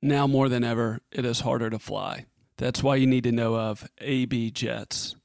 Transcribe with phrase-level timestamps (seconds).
[0.00, 2.26] Now more than ever, it is harder to fly.
[2.56, 5.16] That's why you need to know of AB Jets.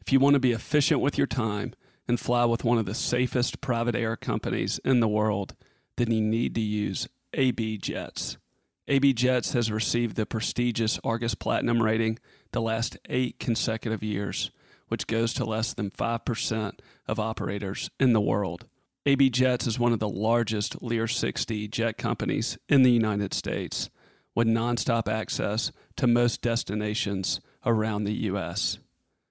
[0.00, 1.74] If you want to be efficient with your time
[2.06, 5.56] and fly with one of the safest private air companies in the world,
[5.96, 8.38] then you need to use AB Jets.
[8.86, 12.18] AB Jets has received the prestigious Argus Platinum rating
[12.52, 14.50] the last eight consecutive years,
[14.88, 16.72] which goes to less than 5%
[17.06, 18.66] of operators in the world.
[19.04, 23.90] AB Jets is one of the largest Lear 60 jet companies in the United States,
[24.34, 28.78] with nonstop access to most destinations around the U.S.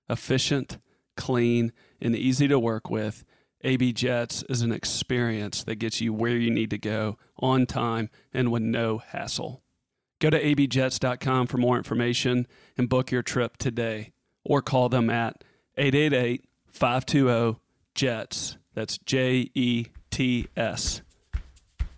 [0.10, 0.78] Efficient,
[1.16, 1.72] clean,
[2.02, 3.24] and easy to work with,
[3.64, 8.10] AB Jets is an experience that gets you where you need to go on time
[8.34, 9.62] and with no hassle.
[10.20, 12.48] Go to abjets.com for more information
[12.78, 14.12] and book your trip today
[14.44, 15.44] or call them at
[15.78, 17.60] 888 520
[17.96, 18.58] JETS.
[18.74, 21.02] That's J E T S.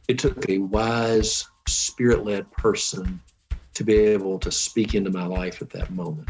[0.08, 3.22] It took a wise, spirit led person
[3.74, 6.30] to be able to speak into my life at that moment.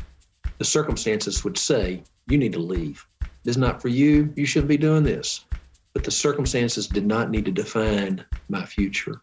[0.58, 3.06] The circumstances would say, You need to leave.
[3.44, 4.32] This is not for you.
[4.36, 5.46] You shouldn't be doing this.
[5.94, 9.20] But the circumstances did not need to define my future.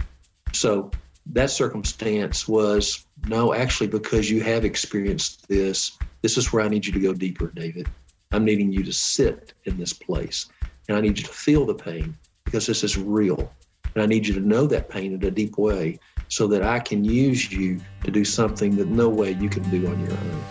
[0.53, 0.91] So
[1.27, 6.87] that circumstance was no, actually, because you have experienced this, this is where I need
[6.87, 7.89] you to go deeper, David.
[8.33, 10.49] I'm needing you to sit in this place.
[10.89, 13.53] And I need you to feel the pain because this is real.
[13.95, 16.79] And I need you to know that pain in a deep way so that I
[16.79, 20.45] can use you to do something that no way you can do on your own.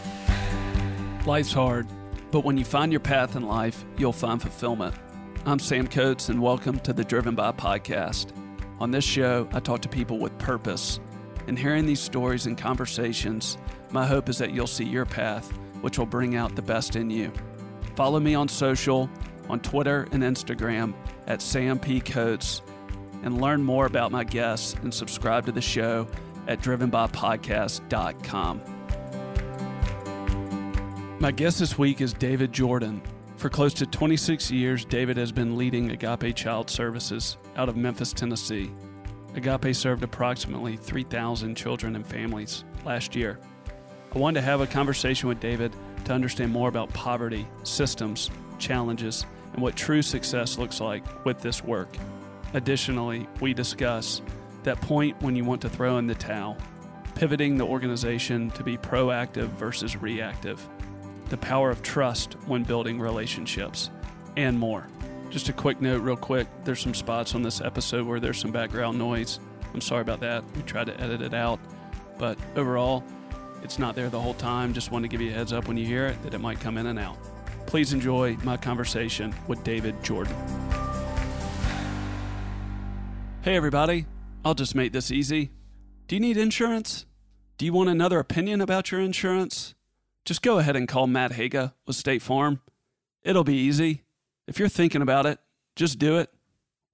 [1.25, 1.87] Life's hard,
[2.31, 4.93] but when you find your path in life, you'll find fulfillment.
[5.45, 8.33] I'm Sam Coates, and welcome to the Driven By podcast.
[8.81, 10.99] On this show, I talk to people with purpose.
[11.47, 13.57] And hearing these stories and conversations,
[13.91, 15.49] my hope is that you'll see your path,
[15.81, 17.31] which will bring out the best in you.
[17.95, 19.09] Follow me on social,
[19.49, 20.93] on Twitter and Instagram
[21.27, 22.01] at Sam P.
[22.01, 22.61] Coates,
[23.23, 26.07] and learn more about my guests and subscribe to the show
[26.47, 28.61] at drivenbypodcast.com.
[31.19, 33.01] My guest this week is David Jordan.
[33.35, 38.13] For close to 26 years, David has been leading Agape Child Services out of Memphis,
[38.13, 38.71] Tennessee.
[39.35, 43.39] Agape served approximately 3,000 children and families last year.
[44.13, 45.73] I wanted to have a conversation with David
[46.05, 51.63] to understand more about poverty, systems, challenges, and what true success looks like with this
[51.63, 51.95] work.
[52.53, 54.21] Additionally, we discuss
[54.63, 56.57] that point when you want to throw in the towel,
[57.15, 60.67] pivoting the organization to be proactive versus reactive,
[61.29, 63.91] the power of trust when building relationships,
[64.35, 64.87] and more.
[65.29, 68.51] Just a quick note, real quick there's some spots on this episode where there's some
[68.51, 69.39] background noise.
[69.73, 70.43] I'm sorry about that.
[70.55, 71.59] We tried to edit it out,
[72.17, 73.03] but overall,
[73.61, 74.73] it's not there the whole time.
[74.73, 76.59] Just wanted to give you a heads up when you hear it that it might
[76.59, 77.17] come in and out.
[77.67, 80.35] Please enjoy my conversation with David Jordan.
[83.41, 84.05] Hey, everybody.
[84.43, 85.51] I'll just make this easy.
[86.07, 87.05] Do you need insurance?
[87.57, 89.75] Do you want another opinion about your insurance?
[90.25, 92.59] Just go ahead and call Matt Haaga with State Farm.
[93.23, 94.03] It'll be easy.
[94.45, 95.39] If you're thinking about it,
[95.77, 96.33] just do it.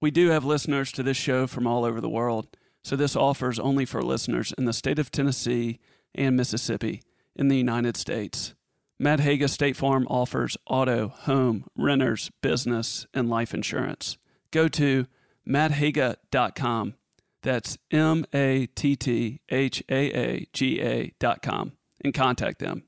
[0.00, 2.46] We do have listeners to this show from all over the world,
[2.84, 5.80] so this offer is only for listeners in the state of Tennessee
[6.14, 7.02] and Mississippi
[7.34, 8.54] in the United States.
[9.00, 14.16] Matt Haaga State Farm offers auto, home, renters, business, and life insurance.
[14.52, 15.06] Go to
[15.48, 16.94] matthaaga.com.
[17.42, 22.82] That's M A T T H A A G A.com and contact them.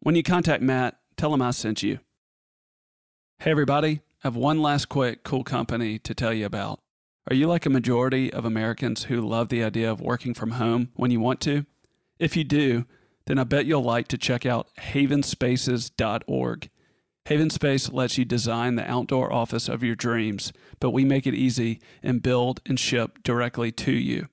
[0.00, 1.98] When you contact Matt, tell him I sent you.
[3.40, 6.80] Hey, everybody, I have one last quick cool company to tell you about.
[7.30, 10.90] Are you like a majority of Americans who love the idea of working from home
[10.94, 11.66] when you want to?
[12.18, 12.84] If you do,
[13.26, 16.70] then I bet you'll like to check out havenspaces.org.
[17.26, 21.34] Haven Space lets you design the outdoor office of your dreams, but we make it
[21.34, 24.28] easy and build and ship directly to you.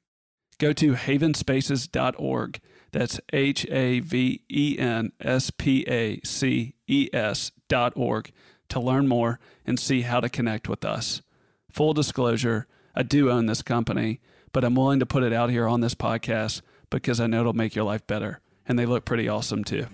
[0.58, 2.60] Go to havenspaces.org.
[2.92, 8.32] That's H A V E N S P A C E S dot org
[8.70, 11.22] to learn more and see how to connect with us.
[11.70, 14.20] Full disclosure, I do own this company,
[14.52, 17.54] but I'm willing to put it out here on this podcast because I know it'll
[17.54, 18.42] make your life better.
[18.68, 19.86] And they look pretty awesome too.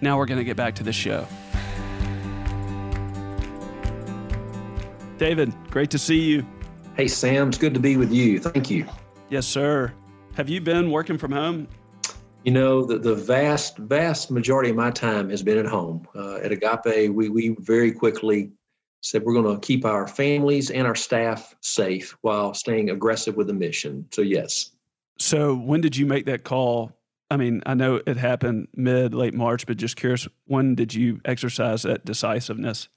[0.00, 1.26] Now we're going to get back to the show.
[5.18, 6.46] David, great to see you.
[6.94, 8.38] Hey, Sam, it's good to be with you.
[8.38, 8.86] Thank you.
[9.30, 9.92] Yes, sir.
[10.34, 11.68] Have you been working from home?
[12.44, 16.06] You know, the, the vast, vast majority of my time has been at home.
[16.14, 18.52] Uh, at Agape, we, we very quickly
[19.00, 23.46] said we're going to keep our families and our staff safe while staying aggressive with
[23.46, 24.06] the mission.
[24.12, 24.70] So, yes.
[25.18, 26.92] So, when did you make that call?
[27.30, 31.20] I mean, I know it happened mid, late March, but just curious, when did you
[31.24, 32.88] exercise that decisiveness?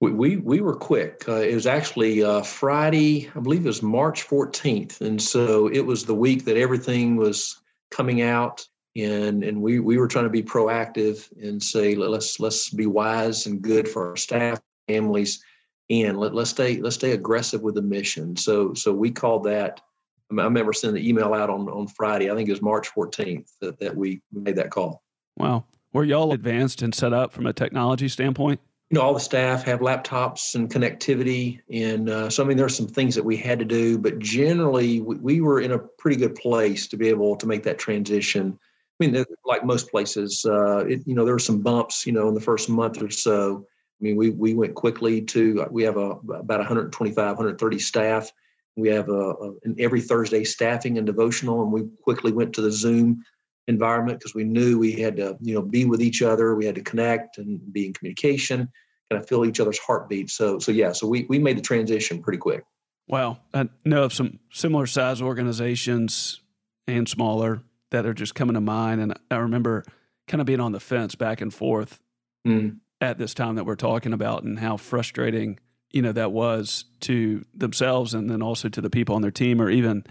[0.00, 1.24] We, we, we were quick.
[1.28, 5.02] Uh, it was actually uh, Friday, I believe it was March 14th.
[5.02, 7.60] And so it was the week that everything was
[7.90, 8.66] coming out
[8.96, 13.46] and and we we were trying to be proactive and say let's let's be wise
[13.46, 15.42] and good for our staff families
[15.90, 19.80] and let, let's stay let's stay aggressive with the mission so so we called that
[20.32, 23.48] i remember sending the email out on on friday i think it was march 14th
[23.60, 25.02] that, that we made that call
[25.36, 28.60] wow were y'all advanced and set up from a technology standpoint
[28.90, 32.66] you know all the staff have laptops and connectivity and uh, so i mean there
[32.66, 35.78] are some things that we had to do but generally we, we were in a
[35.78, 38.58] pretty good place to be able to make that transition
[39.00, 42.28] I mean, like most places, uh, it, you know, there were some bumps, you know,
[42.28, 43.66] in the first month or so.
[43.66, 48.30] I mean, we we went quickly to we have a about 125, 130 staff.
[48.76, 52.60] We have a, a an every Thursday staffing and devotional, and we quickly went to
[52.60, 53.24] the Zoom
[53.70, 56.54] environment because we knew we had to, you know, be with each other.
[56.54, 58.68] We had to connect and be in communication,
[59.10, 60.28] kind of feel each other's heartbeat.
[60.30, 62.64] So, so yeah, so we we made the transition pretty quick.
[63.08, 66.40] Wow, I know of some similar size organizations
[66.86, 69.00] and smaller that are just coming to mind.
[69.00, 69.84] And I remember
[70.28, 72.00] kind of being on the fence back and forth
[72.46, 72.76] mm.
[73.00, 75.58] at this time that we're talking about and how frustrating,
[75.90, 79.60] you know, that was to themselves and then also to the people on their team
[79.60, 80.04] or even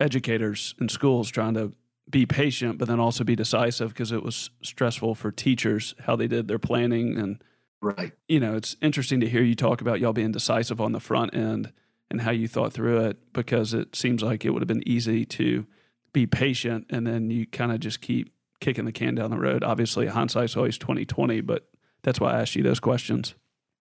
[0.00, 1.72] educators in schools trying to
[2.10, 6.26] be patient, but then also be decisive because it was stressful for teachers how they
[6.26, 7.18] did their planning.
[7.18, 7.42] And,
[7.80, 8.12] right.
[8.28, 11.34] you know, it's interesting to hear you talk about y'all being decisive on the front
[11.34, 11.72] end
[12.10, 15.24] and how you thought through it because it seems like it would have been easy
[15.24, 15.66] to
[16.12, 19.64] be patient and then you kind of just keep kicking the can down the road.
[19.64, 21.68] Obviously, hindsight's always twenty twenty, but
[22.02, 23.34] that's why I asked you those questions.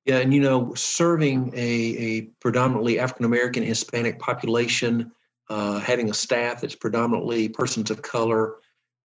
[0.05, 5.11] Yeah, and you know, serving a, a predominantly African American Hispanic population,
[5.51, 8.55] uh, having a staff that's predominantly persons of color,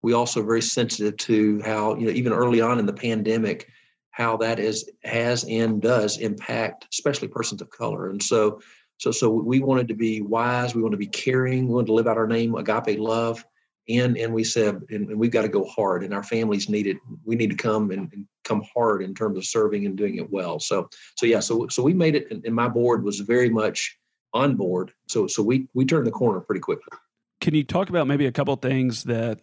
[0.03, 3.69] we also very sensitive to how you know even early on in the pandemic,
[4.11, 8.61] how that is has and does impact, especially persons of color, and so
[8.99, 10.75] so, so we wanted to be wise.
[10.75, 11.67] We wanted to be caring.
[11.67, 13.45] We wanted to live out our name, agape love.
[13.89, 16.87] And, and we said, and, and we've got to go hard and our families need
[16.87, 16.99] it.
[17.25, 20.31] We need to come and, and, come hard in terms of serving and doing it
[20.31, 20.59] well.
[20.59, 23.97] So, so yeah, so, so we made it and, and my board was very much
[24.35, 24.93] on board.
[25.09, 26.97] So, so we, we turned the corner pretty quickly.
[27.41, 29.41] Can you talk about maybe a couple things that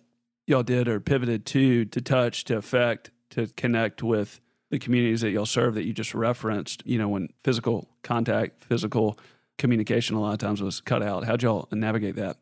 [0.47, 4.39] y'all did or pivoted to, to touch, to affect, to connect with
[4.71, 9.19] the communities that y'all serve that you just referenced, you know, when physical contact, physical
[9.57, 11.25] communication a lot of times was cut out.
[11.25, 12.37] How'd y'all navigate that?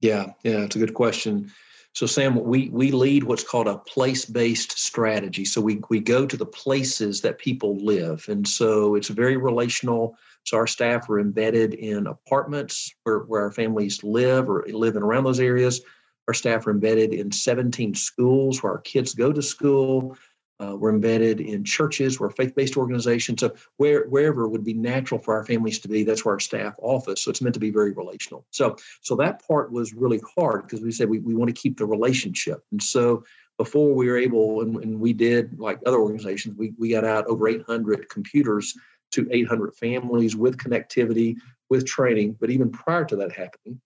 [0.00, 1.50] Yeah, yeah, it's a good question.
[1.92, 5.44] So Sam, we we lead what's called a place-based strategy.
[5.44, 10.16] So we we go to the places that people live, and so it's very relational.
[10.44, 15.02] So our staff are embedded in apartments where, where our families live or live in
[15.02, 15.82] around those areas.
[16.28, 20.16] Our staff are embedded in 17 schools where our kids go to school.
[20.60, 23.36] Uh, we're embedded in churches, we're a faith-based organization.
[23.38, 26.74] So where, wherever would be natural for our families to be, that's where our staff
[26.82, 27.22] office.
[27.22, 28.44] So it's meant to be very relational.
[28.50, 31.78] So so that part was really hard because we said we, we want to keep
[31.78, 32.62] the relationship.
[32.72, 33.24] And so
[33.56, 37.26] before we were able, and, and we did like other organizations, we, we got out
[37.26, 38.74] over 800 computers
[39.12, 41.36] to 800 families with connectivity,
[41.68, 42.36] with training.
[42.40, 43.80] But even prior to that happening,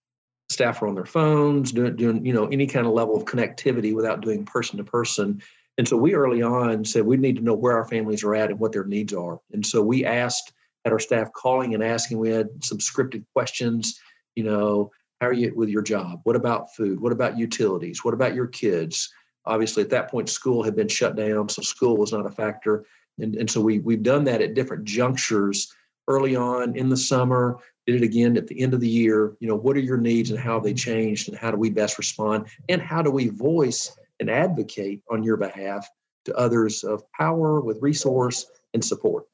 [0.49, 3.93] staff were on their phones, doing, doing you know any kind of level of connectivity
[3.93, 5.41] without doing person to person
[5.77, 8.49] and so we early on said we need to know where our families are at
[8.49, 9.39] and what their needs are.
[9.51, 10.53] And so we asked
[10.85, 13.99] at our staff calling and asking, we had some scripted questions,
[14.35, 16.21] you know, how are you with your job?
[16.23, 16.99] What about food?
[16.99, 18.03] What about utilities?
[18.03, 19.11] What about your kids?
[19.45, 22.85] Obviously, at that point, school had been shut down, so school was not a factor.
[23.19, 25.73] And, and so we, we've done that at different junctures
[26.07, 27.57] early on in the summer,
[27.87, 29.35] did it again at the end of the year.
[29.39, 31.69] You know, what are your needs and how have they changed and how do we
[31.69, 32.47] best respond?
[32.69, 35.87] And how do we voice and advocate on your behalf
[36.25, 39.25] to others of power with resource and support.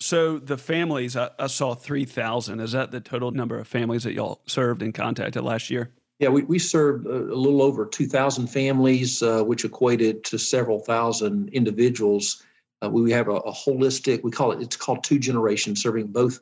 [0.00, 2.60] So the families, I, I saw 3,000.
[2.60, 5.92] Is that the total number of families that y'all served and contacted last year?
[6.18, 10.80] Yeah, we, we served a, a little over 2,000 families, uh, which equated to several
[10.80, 12.42] thousand individuals.
[12.84, 16.40] Uh, we have a, a, holistic, we call it, it's called two generations, serving both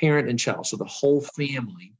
[0.00, 0.66] parent and child.
[0.66, 1.92] So the whole family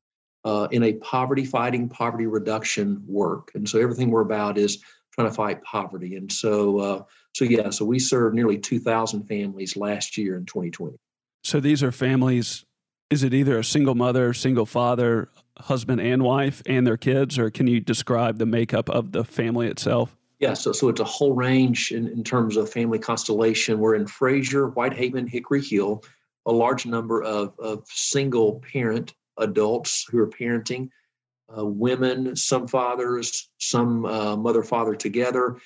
[0.45, 3.51] uh, in a poverty fighting, poverty reduction work.
[3.55, 6.17] And so everything we're about is trying to fight poverty.
[6.17, 7.03] And so, uh,
[7.35, 10.97] so yeah, so we served nearly 2,000 families last year in 2020.
[11.45, 12.65] So these are families.
[13.11, 15.29] Is it either a single mother, single father,
[15.59, 19.69] husband and wife, and their kids, or can you describe the makeup of the family
[19.69, 20.17] itself?
[20.39, 23.79] Yeah, so, so it's a whole range in, in terms of family constellation.
[23.79, 26.03] We're in Frayser, Whitehaven, Hickory Hill,
[26.47, 30.89] a large number of, of single parent adults who are parenting
[31.57, 35.59] uh, women, some fathers, some uh, mother father together,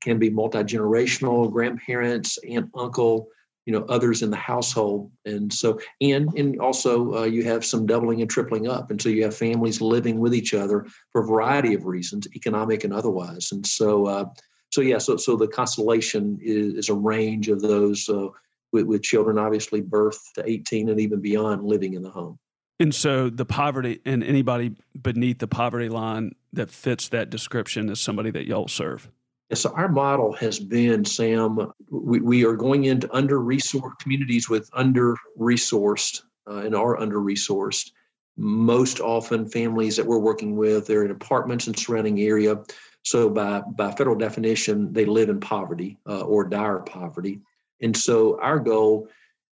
[0.00, 3.28] can be multi generational, grandparents, aunt, uncle,
[3.66, 5.10] you know others in the household.
[5.24, 8.90] And so and and also uh, you have some doubling and tripling up.
[8.90, 12.84] And so you have families living with each other for a variety of reasons economic
[12.84, 13.52] and otherwise.
[13.52, 14.24] And so uh,
[14.70, 18.28] so yeah so so the constellation is, is a range of those uh,
[18.72, 22.38] with, with children obviously birth to 18 and even beyond living in the home
[22.80, 28.00] and so the poverty and anybody beneath the poverty line that fits that description is
[28.00, 29.08] somebody that y'all serve
[29.52, 36.22] so our model has been, Sam, we, we are going into under-resourced communities with under-resourced
[36.48, 37.90] uh, and are under-resourced.
[38.36, 42.62] Most often, families that we're working with, they're in apartments and surrounding area.
[43.02, 47.40] So by by federal definition, they live in poverty uh, or dire poverty.
[47.82, 49.08] And so our goal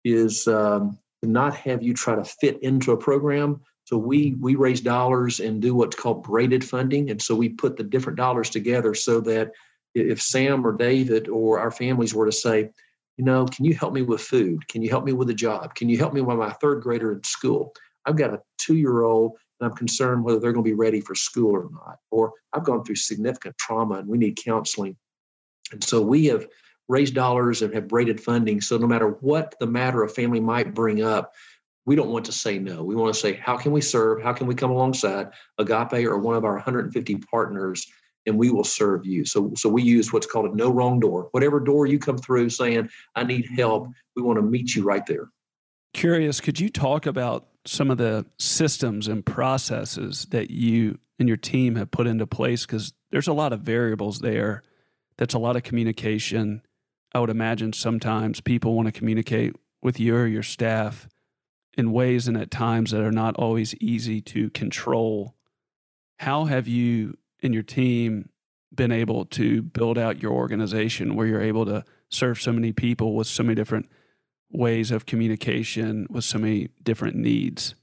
[0.04, 3.60] is um, to not have you try to fit into a program.
[3.84, 4.42] So we mm-hmm.
[4.42, 7.10] we raise dollars and do what's called braided funding.
[7.10, 9.52] And so we put the different dollars together so that
[9.94, 12.70] if Sam or David or our families were to say,
[13.16, 14.66] you know, can you help me with food?
[14.68, 15.74] Can you help me with a job?
[15.74, 17.74] Can you help me with my third grader in school?
[18.06, 21.00] I've got a two year old and I'm concerned whether they're going to be ready
[21.00, 21.98] for school or not.
[22.10, 24.96] Or I've gone through significant trauma and we need counseling.
[25.72, 26.46] And so we have
[26.90, 28.60] raised dollars and have braided funding.
[28.60, 31.32] So no matter what the matter a family might bring up,
[31.86, 32.82] we don't want to say no.
[32.82, 34.22] We want to say, how can we serve?
[34.22, 37.86] How can we come alongside Agape or one of our 150 partners
[38.26, 39.24] and we will serve you.
[39.24, 41.28] So, so we use what's called a no wrong door.
[41.32, 45.04] Whatever door you come through saying, I need help, we want to meet you right
[45.06, 45.30] there.
[45.94, 51.36] Curious, could you talk about some of the systems and processes that you and your
[51.36, 52.66] team have put into place?
[52.66, 54.62] Because there's a lot of variables there.
[55.16, 56.62] That's a lot of communication.
[57.12, 61.08] I would imagine sometimes people want to communicate with you or your staff
[61.76, 65.34] in ways and at times that are not always easy to control.
[66.18, 68.28] How have you and your team
[68.74, 73.14] been able to build out your organization where you're able to serve so many people
[73.14, 73.88] with so many different
[74.52, 77.74] ways of communication with so many different needs?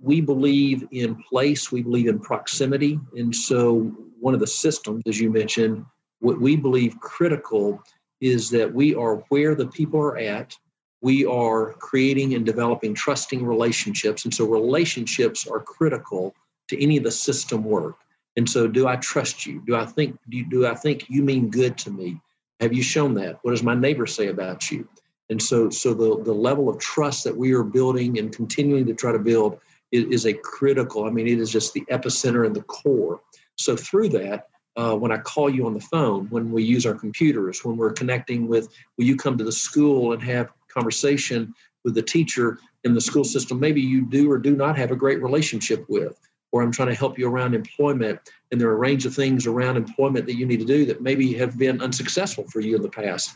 [0.00, 3.00] We believe in place, we believe in proximity.
[3.16, 5.84] And so, one of the systems, as you mentioned,
[6.20, 7.82] what we believe critical
[8.24, 10.56] is that we are where the people are at.
[11.02, 14.24] We are creating and developing trusting relationships.
[14.24, 16.34] And so, relationships are critical
[16.68, 17.96] to any of the system work.
[18.36, 19.62] And so, do I trust you?
[19.66, 22.18] Do I think do, you, do I think you mean good to me?
[22.60, 23.40] Have you shown that?
[23.42, 24.88] What does my neighbor say about you?
[25.28, 28.94] And so, so the, the level of trust that we are building and continuing to
[28.94, 29.58] try to build
[29.92, 31.04] is, is a critical.
[31.04, 33.20] I mean, it is just the epicenter and the core.
[33.56, 36.94] So through that, uh, when I call you on the phone, when we use our
[36.94, 41.54] computers, when we're connecting with, will you come to the school and have conversation
[41.84, 43.60] with the teacher in the school system?
[43.60, 46.18] Maybe you do or do not have a great relationship with
[46.54, 48.20] or I'm trying to help you around employment.
[48.52, 51.02] And there are a range of things around employment that you need to do that
[51.02, 53.34] maybe have been unsuccessful for you in the past.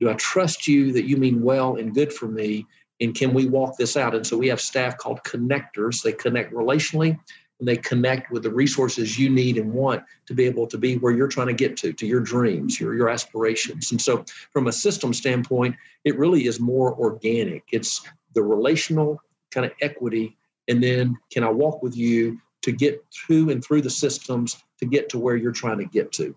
[0.00, 2.66] Do I trust you that you mean well and good for me?
[3.02, 4.14] And can we walk this out?
[4.14, 6.02] And so we have staff called connectors.
[6.02, 7.18] They connect relationally
[7.60, 10.96] and they connect with the resources you need and want to be able to be
[10.96, 13.90] where you're trying to get to, to your dreams, your, your aspirations.
[13.92, 17.64] And so, from a system standpoint, it really is more organic.
[17.72, 18.02] It's
[18.34, 19.20] the relational
[19.50, 20.36] kind of equity.
[20.68, 24.86] And then, can I walk with you to get to and through the systems to
[24.86, 26.34] get to where you're trying to get to.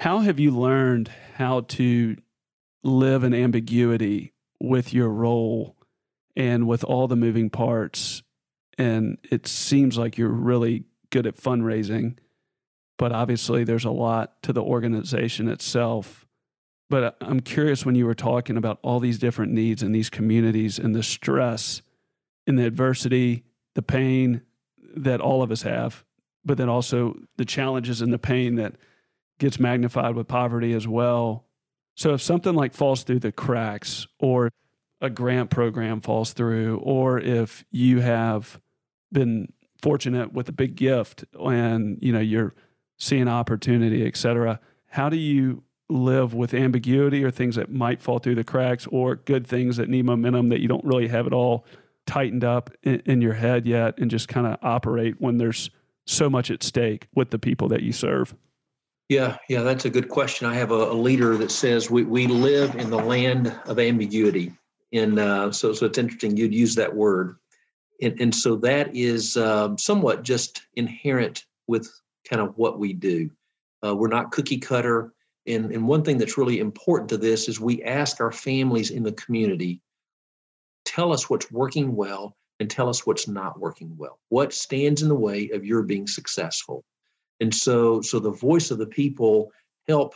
[0.00, 2.16] How have you learned how to
[2.82, 5.76] live in ambiguity with your role
[6.34, 8.22] and with all the moving parts?
[8.80, 12.16] And it seems like you're really good at fundraising,
[12.96, 16.26] but obviously there's a lot to the organization itself.
[16.88, 20.78] But I'm curious when you were talking about all these different needs in these communities
[20.78, 21.82] and the stress
[22.46, 23.44] and the adversity,
[23.74, 24.40] the pain,
[24.96, 26.02] that all of us have,
[26.42, 28.76] but then also the challenges and the pain that
[29.38, 31.44] gets magnified with poverty as well.
[31.98, 34.48] So if something like falls through the cracks or
[35.02, 38.58] a grant program falls through or if you have
[39.12, 39.52] been
[39.82, 42.54] fortunate with a big gift and you know you're
[42.98, 48.18] seeing opportunity, et cetera, how do you live with ambiguity or things that might fall
[48.18, 51.32] through the cracks or good things that need momentum that you don't really have it
[51.32, 51.64] all
[52.06, 55.70] tightened up in, in your head yet and just kind of operate when there's
[56.06, 58.34] so much at stake with the people that you serve?
[59.08, 60.46] Yeah, yeah, that's a good question.
[60.46, 64.52] I have a, a leader that says we, we live in the land of ambiguity.
[64.92, 67.36] And uh, so, so it's interesting you'd use that word.
[68.02, 71.90] And, and so that is um, somewhat just inherent with
[72.28, 73.30] kind of what we do.
[73.84, 75.12] Uh, we're not cookie cutter.
[75.46, 79.02] And, and one thing that's really important to this is we ask our families in
[79.02, 79.80] the community
[80.84, 84.18] tell us what's working well and tell us what's not working well.
[84.28, 86.84] What stands in the way of your being successful?
[87.40, 89.50] And so, so the voice of the people
[89.88, 90.14] help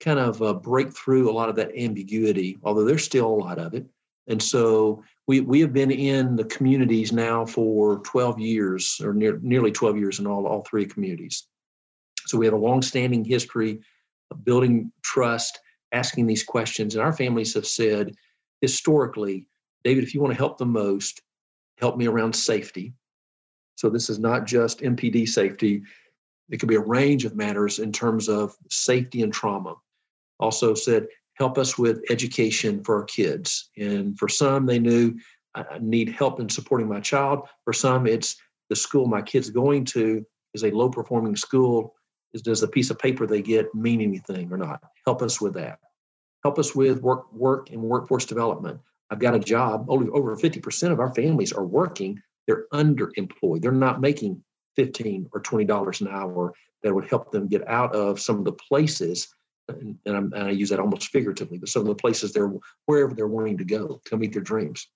[0.00, 3.58] kind of uh, break through a lot of that ambiguity, although there's still a lot
[3.58, 3.86] of it.
[4.26, 9.38] And so we, we have been in the communities now for 12 years or near,
[9.42, 11.46] nearly 12 years in all, all three communities.
[12.26, 13.80] So we have a long-standing history
[14.30, 15.60] of building trust,
[15.92, 16.94] asking these questions.
[16.94, 18.14] And our families have said
[18.60, 19.46] historically,
[19.84, 21.20] David, if you want to help the most,
[21.78, 22.94] help me around safety.
[23.76, 25.82] So this is not just MPD safety.
[26.48, 29.74] It could be a range of matters in terms of safety and trauma.
[30.40, 33.70] Also said, help us with education for our kids.
[33.76, 35.14] And for some, they knew
[35.54, 37.48] I need help in supporting my child.
[37.64, 38.36] For some, it's
[38.70, 40.24] the school my kid's going to
[40.54, 41.94] is a low performing school.
[42.32, 44.80] Is, does the piece of paper they get mean anything or not?
[45.04, 45.78] Help us with that.
[46.42, 48.80] Help us with work, work and workforce development.
[49.10, 49.86] I've got a job.
[49.88, 52.20] Only over 50% of our families are working.
[52.46, 53.62] They're underemployed.
[53.62, 54.42] They're not making
[54.76, 58.52] 15 or $20 an hour that would help them get out of some of the
[58.52, 59.28] places
[59.68, 62.52] and, and, i use that almost figuratively, but some of the places they're
[62.86, 64.88] wherever they're wanting to go to meet their dreams.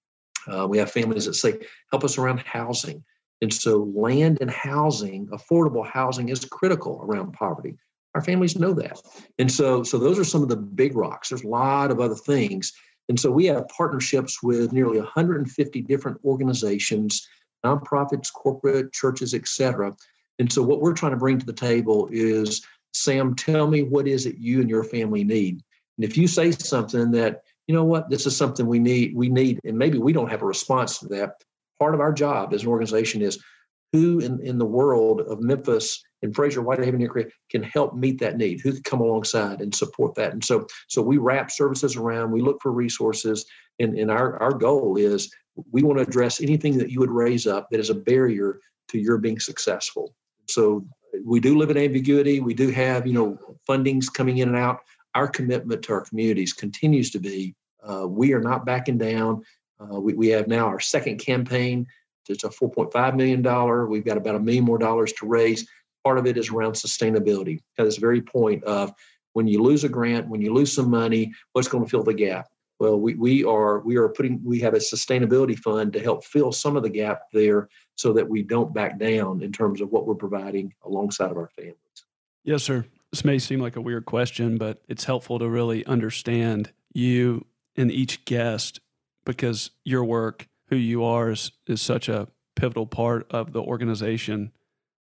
[0.46, 1.58] Uh, we have families that say,
[1.90, 3.04] help us around housing.
[3.40, 7.76] And so, land and housing, affordable housing, is critical around poverty.
[8.14, 9.00] Our families know that.
[9.38, 11.28] And so, so those are some of the big rocks.
[11.28, 12.72] There's a lot of other things.
[13.08, 17.28] And so, we have partnerships with nearly 150 different organizations,
[17.64, 19.94] nonprofits, corporate, churches, et cetera.
[20.40, 24.08] And so, what we're trying to bring to the table is Sam, tell me what
[24.08, 25.62] is it you and your family need.
[25.96, 29.28] And if you say something that, you know what, this is something we need, we
[29.28, 31.42] need, and maybe we don't have a response to that,
[31.78, 33.38] part of our job as an organization is
[33.92, 38.36] who in, in the world of Memphis and Frayser, Whitehaven, Hickory can help meet that
[38.36, 38.60] need?
[38.60, 40.32] Who can come alongside and support that?
[40.32, 42.32] And so, so we wrap services around.
[42.32, 43.46] We look for resources,
[43.78, 45.32] and, and our our goal is
[45.70, 48.98] we want to address anything that you would raise up that is a barrier to
[48.98, 50.14] your being successful.
[50.48, 50.84] So
[51.24, 52.40] we do live in ambiguity.
[52.40, 54.80] We do have, you know, fundings coming in and out.
[55.14, 59.42] Our commitment to our communities continues to be uh, we are not backing down.
[59.80, 61.86] Uh, we, we have now our second campaign.
[62.28, 63.88] It's a $4.5 million.
[63.88, 65.66] We've got about a million more dollars to raise.
[66.04, 68.92] Part of it is around sustainability at this very point of
[69.32, 72.12] when you lose a grant, when you lose some money, what's going to fill the
[72.12, 72.48] gap?
[72.78, 76.52] Well, we, we are we are putting we have a sustainability fund to help fill
[76.52, 80.06] some of the gap there so that we don't back down in terms of what
[80.06, 81.76] we're providing alongside of our families.
[82.44, 82.84] Yes, sir.
[83.10, 87.90] This may seem like a weird question, but it's helpful to really understand you and
[87.90, 88.80] each guest
[89.24, 94.52] because your work, who you are, is, is such a pivotal part of the organization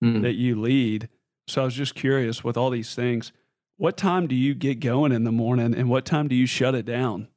[0.04, 0.22] mm.
[0.22, 1.10] that you lead.
[1.48, 3.32] So I was just curious with all these things,
[3.78, 6.76] what time do you get going in the morning and what time do you shut
[6.76, 7.28] it down?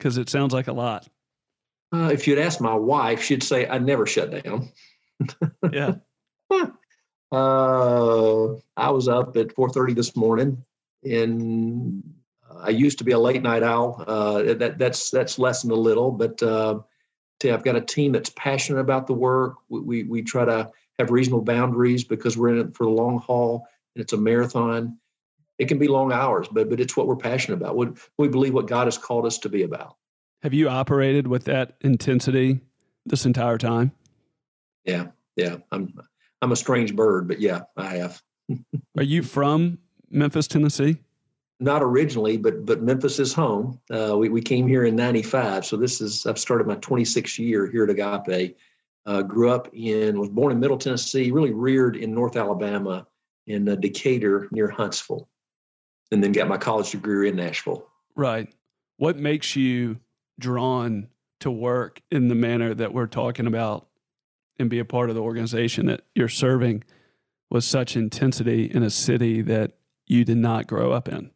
[0.00, 1.06] Because it sounds like a lot.
[1.92, 4.70] Uh, if you'd ask my wife, she'd say I never shut down.
[5.72, 5.96] yeah.
[7.30, 10.64] Uh, I was up at 4:30 this morning,
[11.04, 12.02] and
[12.50, 14.02] I used to be a late night owl.
[14.06, 16.78] Uh, that that's that's lessened a little, but uh,
[17.44, 19.56] I've got a team that's passionate about the work.
[19.68, 23.18] We, we, we try to have reasonable boundaries because we're in it for the long
[23.18, 24.98] haul, and it's a marathon.
[25.60, 27.76] It can be long hours, but but it's what we're passionate about.
[27.76, 29.96] What we believe what God has called us to be about.
[30.42, 32.60] Have you operated with that intensity
[33.04, 33.92] this entire time?
[34.86, 35.56] Yeah, yeah.
[35.70, 35.92] I'm
[36.40, 38.22] I'm a strange bird, but yeah, I have.
[38.96, 40.96] Are you from Memphis, Tennessee?
[41.60, 43.78] Not originally, but but Memphis is home.
[43.90, 47.70] Uh, we we came here in '95, so this is I've started my 26th year
[47.70, 48.56] here at Agape.
[49.04, 53.06] Uh, grew up in was born in Middle Tennessee, really reared in North Alabama
[53.46, 55.28] in uh, Decatur near Huntsville,
[56.10, 57.86] and then got my college degree in Nashville.
[58.16, 58.52] Right.
[58.96, 60.00] What makes you
[60.38, 61.08] drawn
[61.40, 63.86] to work in the manner that we're talking about
[64.58, 66.84] and be a part of the organization that you're serving
[67.50, 69.72] with such intensity in a city that
[70.06, 71.30] you did not grow up in?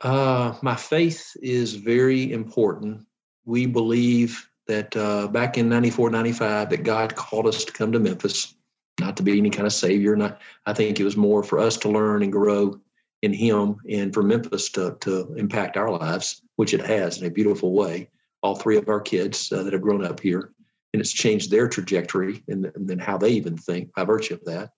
[0.00, 3.06] Uh, my faith is very important.
[3.44, 7.98] We believe that uh, back in 94, 95, that God called us to come to
[7.98, 8.54] Memphis,
[9.00, 10.16] not to be any kind of savior.
[10.16, 12.80] Not, I think it was more for us to learn and grow
[13.24, 17.30] in Him and for Memphis to, to impact our lives, which it has in a
[17.30, 18.10] beautiful way.
[18.42, 20.52] All three of our kids uh, that have grown up here
[20.92, 24.44] and it's changed their trajectory and, and then how they even think by virtue of
[24.44, 24.70] that.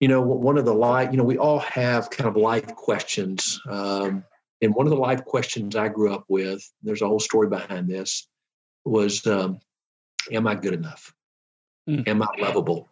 [0.00, 3.60] You know, one of the life, you know, we all have kind of life questions.
[3.68, 4.24] Um,
[4.60, 7.88] and one of the life questions I grew up with, there's a whole story behind
[7.88, 8.28] this,
[8.84, 9.60] was um,
[10.32, 11.14] Am I good enough?
[11.88, 12.06] Mm.
[12.06, 12.88] Am I lovable?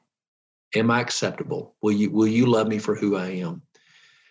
[0.75, 1.75] Am I acceptable?
[1.83, 3.63] Will you will you love me for who I am?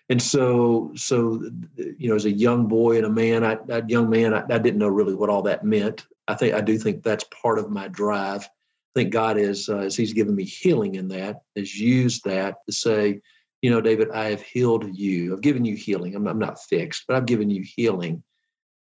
[0.10, 1.42] And so, so
[1.76, 4.78] you know, as a young boy and a man, I, young man, I, I didn't
[4.78, 6.06] know really what all that meant.
[6.28, 8.44] I think I do think that's part of my drive.
[8.44, 12.56] I think God is, uh, as He's given me healing in that, has used that
[12.66, 13.22] to say,
[13.62, 15.34] You know, David, I have healed you.
[15.34, 16.16] I've given you healing.
[16.16, 18.24] I'm, I'm not fixed, but I've given you healing.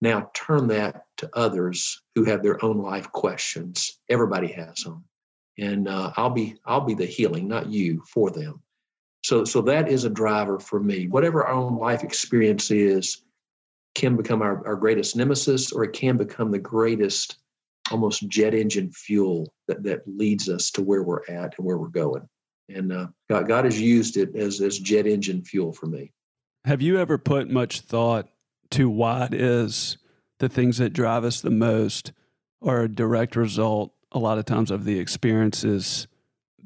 [0.01, 3.99] Now turn that to others who have their own life questions.
[4.08, 5.03] Everybody has them,
[5.58, 8.62] and uh, I'll be I'll be the healing, not you, for them.
[9.23, 11.08] So so that is a driver for me.
[11.08, 13.23] Whatever our own life experience is,
[13.95, 17.38] can become our, our greatest nemesis, or it can become the greatest
[17.91, 21.88] almost jet engine fuel that, that leads us to where we're at and where we're
[21.88, 22.27] going.
[22.69, 26.12] And uh, God, God has used it as, as jet engine fuel for me.
[26.65, 28.27] Have you ever put much thought
[28.71, 29.97] to why it is
[30.39, 32.12] the things that drive us the most
[32.62, 36.08] are a direct result, a lot of times, of the experiences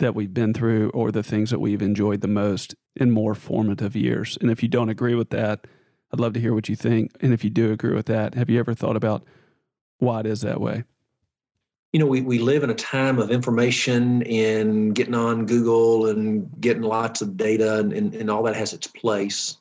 [0.01, 3.95] that we've been through or the things that we've enjoyed the most in more formative
[3.95, 4.37] years?
[4.41, 5.65] And if you don't agree with that,
[6.13, 7.11] I'd love to hear what you think.
[7.21, 9.25] And if you do agree with that, have you ever thought about
[9.99, 10.83] why it is that way?
[11.91, 16.49] you know, we, we live in a time of information and getting on Google and
[16.61, 19.57] getting lots of data and, and, and all that has its place.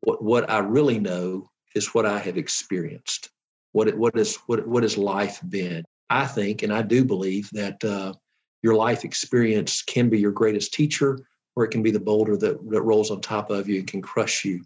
[0.00, 3.30] What what I really know is what I have experienced.
[3.70, 5.84] What what is what what has life been?
[6.10, 8.14] I think, and I do believe that uh,
[8.62, 11.18] your life experience can be your greatest teacher,
[11.56, 14.00] or it can be the boulder that, that rolls on top of you and can
[14.00, 14.64] crush you,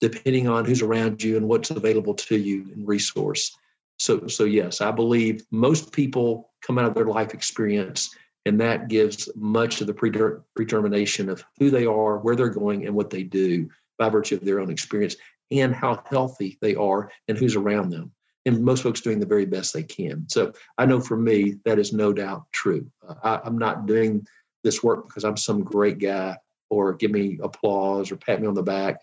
[0.00, 3.56] depending on who's around you and what's available to you in resource.
[3.98, 8.88] So, so yes, I believe most people come out of their life experience, and that
[8.88, 13.22] gives much of the predetermination of who they are, where they're going, and what they
[13.22, 15.16] do by virtue of their own experience
[15.50, 18.12] and how healthy they are and who's around them.
[18.46, 20.26] And most folks doing the very best they can.
[20.28, 22.88] So I know for me, that is no doubt true.
[23.06, 24.26] Uh, I, I'm not doing
[24.64, 26.38] this work because I'm some great guy
[26.70, 29.02] or give me applause or pat me on the back.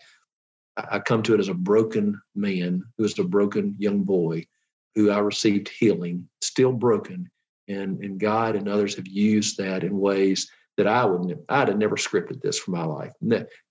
[0.76, 4.46] I come to it as a broken man who is a broken young boy
[4.94, 7.30] who I received healing, still broken.
[7.68, 11.78] And, and God and others have used that in ways that I wouldn't, I'd have
[11.78, 13.12] never scripted this for my life.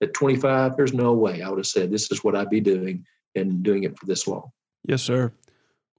[0.02, 3.04] At 25, there's no way I would have said, this is what I'd be doing
[3.34, 4.50] and doing it for this long.
[4.86, 5.32] Yes, sir.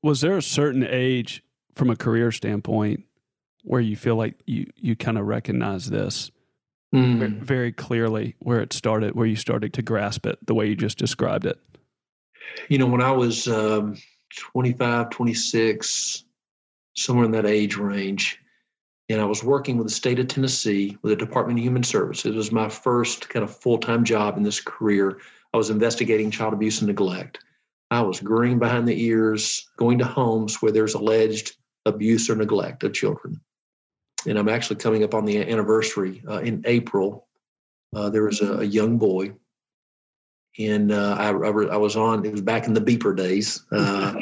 [0.06, 3.06] Was there a certain age from a career standpoint
[3.64, 6.30] where you feel like you, you kind of recognize this
[6.94, 7.40] mm.
[7.40, 11.00] very clearly where it started, where you started to grasp it the way you just
[11.00, 11.60] described it?
[12.70, 13.98] You know, when I was, um,
[14.36, 16.24] 25, 26,
[16.96, 18.40] somewhere in that age range.
[19.10, 22.32] And I was working with the state of Tennessee with the Department of Human Services.
[22.32, 25.18] It was my first kind of full time job in this career.
[25.52, 27.40] I was investigating child abuse and neglect.
[27.92, 32.84] I was grinning behind the ears, going to homes where there's alleged abuse or neglect
[32.84, 33.40] of children.
[34.28, 37.28] And I'm actually coming up on the anniversary uh, in April.
[37.96, 39.36] Uh, there was a, a young boy
[40.58, 42.26] and uh, I, I, was on.
[42.26, 44.14] It was back in the beeper days, uh,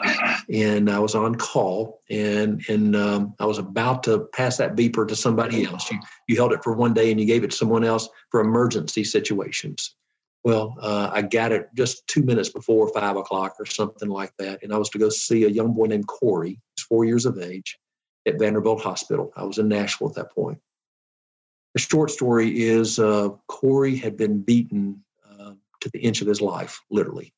[0.51, 5.07] and I was on call, and and um, I was about to pass that beeper
[5.07, 5.91] to somebody else.
[5.91, 8.41] You you held it for one day, and you gave it to someone else for
[8.41, 9.95] emergency situations.
[10.43, 14.61] Well, uh, I got it just two minutes before five o'clock or something like that,
[14.61, 17.39] and I was to go see a young boy named Corey, who's four years of
[17.39, 17.79] age,
[18.27, 19.31] at Vanderbilt Hospital.
[19.37, 20.59] I was in Nashville at that point.
[21.75, 25.03] The short story is uh, Corey had been beaten
[25.83, 27.33] to the inch of his life, literally.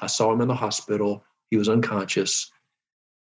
[0.00, 1.24] I saw him in the hospital.
[1.50, 2.50] He was unconscious.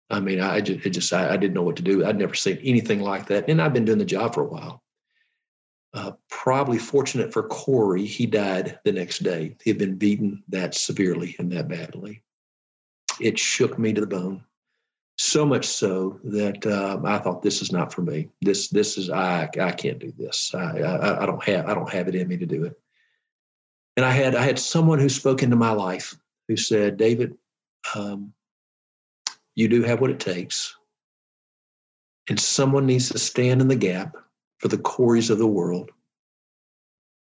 [0.10, 2.06] I mean, I just, just I, I, didn't know what to do.
[2.06, 3.50] I'd never seen anything like that.
[3.50, 4.84] And I've been doing the job for a while.
[6.45, 9.58] Probably fortunate for Corey, he died the next day.
[9.63, 12.21] He had been beaten that severely and that badly.
[13.19, 14.43] It shook me to the bone.
[15.17, 18.29] So much so that um, I thought this is not for me.
[18.43, 20.53] This this is I I can't do this.
[20.53, 22.79] I, I I don't have I don't have it in me to do it.
[23.97, 26.15] And I had I had someone who spoke into my life
[26.47, 27.36] who said, David,
[27.95, 28.34] um,
[29.55, 30.75] you do have what it takes.
[32.29, 34.15] And someone needs to stand in the gap
[34.60, 35.89] for the Corys of the world.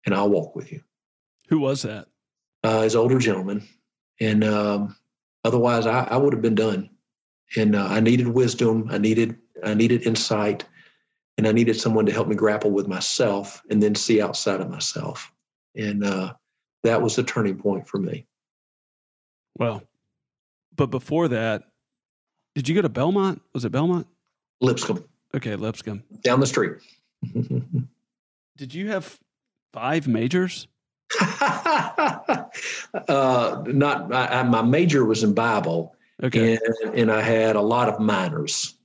[0.06, 0.82] And I'll walk with you.
[1.50, 2.08] Who was that?
[2.64, 3.68] Uh, his older gentleman.
[4.20, 4.96] And um,
[5.44, 6.90] otherwise, I, I, would have been done.
[7.58, 8.88] And uh, I needed wisdom.
[8.92, 10.66] I needed I needed insight,
[11.38, 14.70] and I needed someone to help me grapple with myself and then see outside of
[14.70, 15.32] myself.
[15.76, 16.34] And uh,
[16.84, 18.28] that was the turning point for me.
[19.58, 19.84] Well,
[20.76, 21.64] but before that,
[22.56, 23.42] did you go to Belmont?
[23.54, 24.08] Was it Belmont?
[24.62, 25.06] Lipscomb.
[25.36, 26.04] Okay, Lipscomb.
[26.22, 26.74] Down the street.
[28.58, 29.20] did you have
[29.74, 30.68] five majors?
[31.22, 32.46] uh,
[33.68, 38.00] not I, my major was in Bible, okay, and, and I had a lot of
[38.00, 38.76] minors,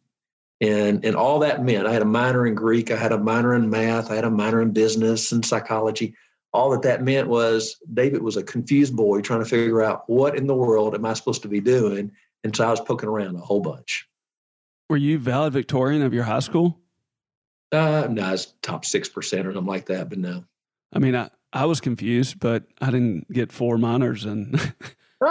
[0.61, 3.55] and and all that meant I had a minor in Greek, I had a minor
[3.55, 6.15] in math, I had a minor in business and psychology
[6.53, 10.37] all that that meant was David was a confused boy trying to figure out what
[10.37, 12.13] in the world am I supposed to be doing.
[12.45, 14.09] And so I was poking around a whole bunch.
[14.89, 16.81] Were you valedictorian of your high school?
[17.71, 20.45] Uh, no, I was top 6% or something like that, but no.
[20.93, 24.75] I mean, I, I was confused, but I didn't get four minors and.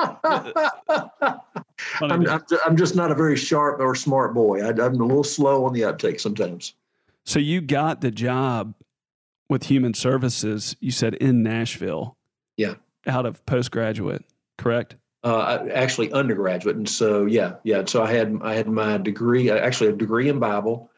[2.02, 2.28] I'm,
[2.66, 4.62] I'm, just not a very sharp or smart boy.
[4.62, 6.74] I, I'm a little slow on the uptake sometimes.
[7.26, 8.74] So you got the job
[9.50, 12.18] with Human Services, you said in Nashville.
[12.58, 12.76] Yeah.
[13.06, 14.26] Out of postgraduate,
[14.58, 14.96] correct?
[15.24, 17.84] Uh, actually undergraduate, and so yeah, yeah.
[17.86, 20.90] So I had I had my degree, actually a degree in Bible,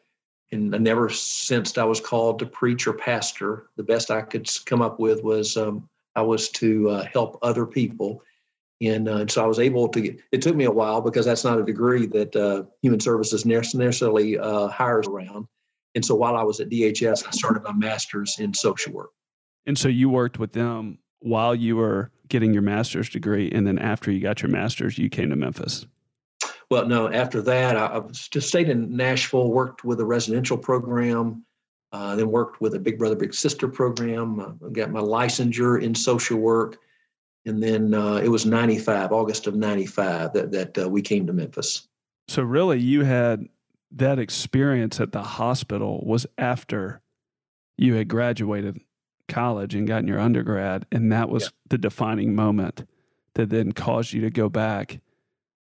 [0.51, 3.67] and I never sensed I was called to preach or pastor.
[3.75, 7.65] The best I could come up with was um, I was to uh, help other
[7.65, 8.23] people,
[8.81, 10.01] and, uh, and, so I was able to.
[10.01, 13.45] Get, it took me a while because that's not a degree that uh, Human Services
[13.45, 15.47] necessarily uh, hires around.
[15.95, 19.09] And so while I was at DHS, I started my master's in social work.
[19.65, 23.79] And so you worked with them while you were getting your master's degree, and then
[23.79, 25.85] after you got your master's, you came to Memphis.
[26.69, 27.11] Well, no.
[27.11, 31.43] After that, I, I just stayed in Nashville, worked with a residential program,
[31.91, 34.39] uh, then worked with a Big Brother Big Sister program.
[34.39, 36.77] Uh, got my licensure in social work,
[37.45, 41.33] and then uh, it was '95, August of '95, that that uh, we came to
[41.33, 41.87] Memphis.
[42.27, 43.47] So really, you had
[43.91, 47.01] that experience at the hospital was after
[47.77, 48.79] you had graduated
[49.27, 51.49] college and gotten your undergrad, and that was yeah.
[51.69, 52.87] the defining moment
[53.33, 54.99] that then caused you to go back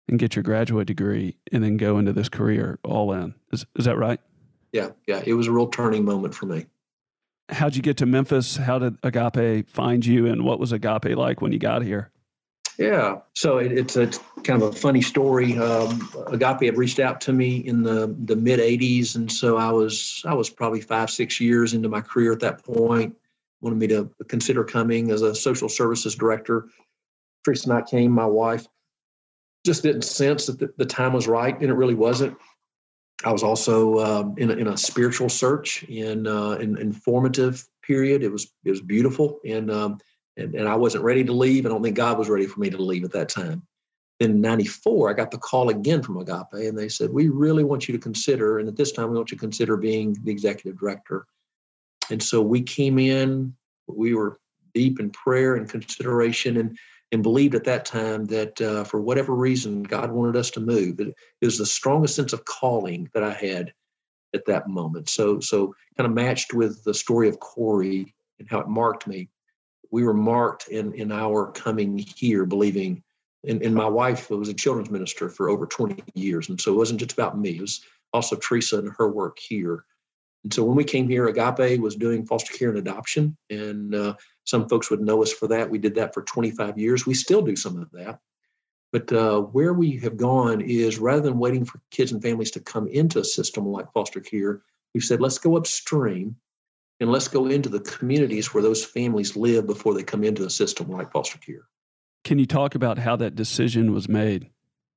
[0.07, 3.33] and get your graduate degree and then go into this career all in.
[3.51, 4.19] Is, is that right?
[4.71, 5.23] Yeah, yeah.
[5.25, 6.65] It was a real turning moment for me.
[7.49, 8.57] How'd you get to Memphis?
[8.57, 12.11] How did Agape find you, and what was Agape like when you got here?
[12.77, 14.07] Yeah, so it, it's a
[14.43, 15.57] kind of a funny story.
[15.57, 19.71] Um, Agape had reached out to me in the the mid '80s, and so I
[19.71, 23.15] was I was probably five six years into my career at that point.
[23.61, 26.67] Wanted me to consider coming as a social services director.
[27.45, 28.67] Teresa and I came, my wife,
[29.65, 32.37] just didn't sense that the, the time was right, and it really wasn't.
[33.23, 38.23] I was also um, in, a, in a spiritual search in uh, an informative period.
[38.23, 39.97] It was it was beautiful, and, um,
[40.37, 41.65] and and I wasn't ready to leave.
[41.65, 43.63] I don't think God was ready for me to leave at that time.
[44.19, 47.63] Then in '94, I got the call again from Agape, and they said, "We really
[47.63, 50.31] want you to consider, and at this time, we want you to consider being the
[50.31, 51.25] executive director."
[52.11, 53.55] And so we came in.
[53.87, 54.39] We were
[54.73, 56.77] deep in prayer and consideration, and
[57.11, 60.99] and believed at that time that uh, for whatever reason God wanted us to move.
[60.99, 63.73] It, was the strongest sense of calling that I had
[64.33, 65.09] at that moment.
[65.09, 69.29] So so kind of matched with the story of Corey and how it marked me.
[69.91, 73.03] We were marked in in our coming here, believing.
[73.47, 76.77] And, and my wife was a children's minister for over 20 years, and so it
[76.77, 77.51] wasn't just about me.
[77.51, 79.85] It was also Teresa and her work here.
[80.45, 84.13] And so when we came here, Agape was doing foster care and adoption, and uh,
[84.43, 85.71] some folks would know us for that.
[85.71, 87.07] We did that for 25 years.
[87.07, 88.19] We still do some of that.
[88.91, 92.59] But uh, where we have gone is rather than waiting for kids and families to
[92.59, 94.61] come into a system like foster care,
[94.93, 96.35] we've said, let's go upstream
[96.99, 100.49] and let's go into the communities where those families live before they come into a
[100.51, 101.63] system like foster care.
[102.23, 104.51] Can you talk about how that decision was made?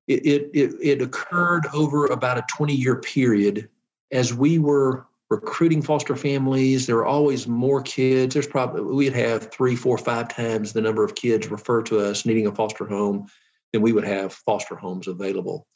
[0.09, 3.71] It, it, it, it occurred over about a 20 year period
[4.13, 6.87] as we were recruiting foster families.
[6.87, 8.35] There are always more kids.
[8.35, 12.25] There's probably we'd have three, four, five times the number of kids referred to us
[12.25, 13.27] needing a foster home
[13.73, 15.67] than we would have foster homes available.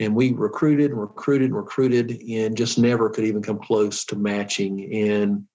[0.00, 4.16] And we recruited and recruited and recruited and just never could even come close to
[4.16, 4.92] matching.
[4.92, 5.46] And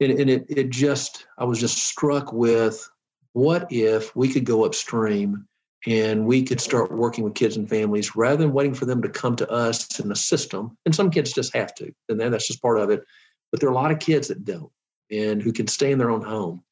[0.00, 2.88] and, and it it just I was just struck with
[3.32, 5.46] what if we could go upstream
[5.86, 9.08] and we could start working with kids and families rather than waiting for them to
[9.08, 10.76] come to us in the system.
[10.84, 13.04] And some kids just have to, and that's just part of it.
[13.50, 14.70] But there are a lot of kids that don't
[15.10, 16.62] and who can stay in their own home.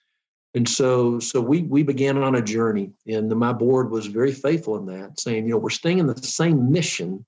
[0.57, 4.33] And so, so we we began on a journey, and the, my board was very
[4.33, 7.24] faithful in that, saying, you know, we're staying in the same mission.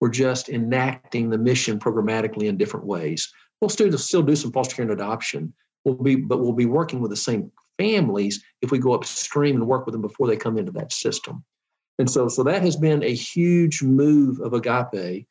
[0.00, 3.32] We're just enacting the mission programmatically in different ways.
[3.60, 5.54] We'll still still do some foster care and adoption.
[5.84, 9.66] We'll be, but we'll be working with the same families if we go upstream and
[9.66, 11.44] work with them before they come into that system.
[11.98, 15.26] And so, so that has been a huge move of Agape.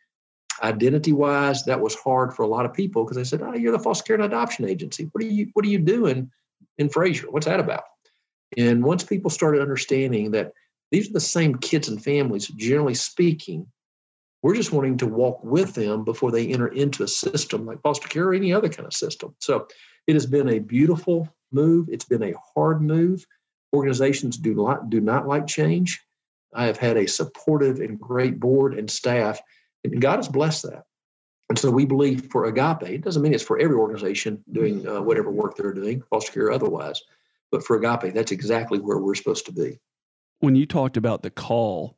[0.61, 3.71] Identity wise, that was hard for a lot of people because they said, "Oh, you're
[3.71, 5.09] the foster care and adoption agency.
[5.11, 6.31] What are you What are you doing
[6.77, 7.25] in Frayser?
[7.31, 7.83] What's that about?"
[8.55, 10.53] And once people started understanding that
[10.91, 13.65] these are the same kids and families, generally speaking,
[14.43, 18.07] we're just wanting to walk with them before they enter into a system like foster
[18.07, 19.35] care or any other kind of system.
[19.39, 19.67] So
[20.05, 21.89] it has been a beautiful move.
[21.89, 23.25] It's been a hard move.
[23.73, 26.01] Organizations do not do not like change.
[26.53, 29.39] I have had a supportive and great board and staff,
[29.83, 30.83] and God has blessed that.
[31.49, 35.01] And so we believe for Agape, it doesn't mean it's for every organization doing uh,
[35.01, 37.01] whatever work they're doing, foster care or otherwise,
[37.51, 39.79] but for Agape, that's exactly where we're supposed to be.
[40.39, 41.97] When you talked about the call,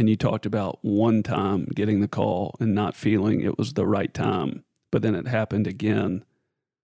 [0.00, 3.86] and you talked about one time getting the call and not feeling it was the
[3.86, 6.24] right time, but then it happened again.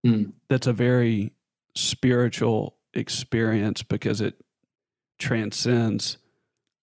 [0.06, 0.34] Mm.
[0.50, 1.32] That's a very
[1.76, 4.34] spiritual experience because it
[5.18, 6.18] transcends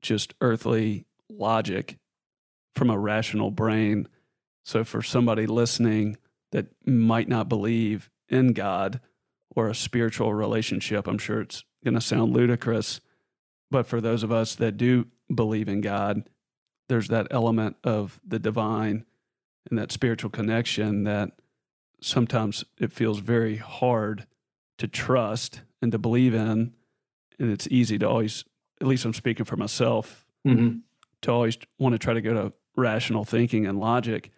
[0.03, 1.99] just earthly logic
[2.75, 4.09] from a rational brain.
[4.65, 6.17] So, for somebody listening
[6.53, 9.01] that might not believe in God
[9.55, 13.01] or a spiritual relationship, I'm sure it's going to sound ludicrous.
[13.71, 16.29] But for those of us that do believe in God,
[16.89, 19.05] there's that element of the divine
[19.69, 21.31] and that spiritual connection that
[22.01, 24.27] sometimes it feels very hard
[24.79, 26.73] to trust and to believe in.
[27.39, 28.45] And it's easy to always,
[28.81, 30.79] at least I'm speaking for myself, mm-hmm.
[31.23, 34.31] to always want to try to go to rational thinking and logic.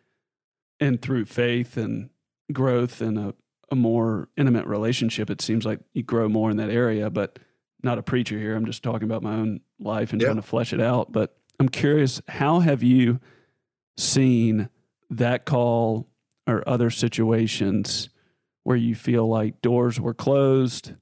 [0.80, 2.10] And through faith and
[2.52, 3.34] growth and a,
[3.70, 7.10] a more intimate relationship, it seems like you grow more in that area.
[7.10, 7.38] But
[7.82, 8.54] not a preacher here.
[8.54, 11.12] I'm just talking about my own life and trying to flesh it out.
[11.12, 13.20] But I'm curious, how have you
[13.96, 14.68] seen
[15.10, 16.08] that call
[16.46, 18.08] or other situations
[18.66, 20.92] where you feel like doors were closed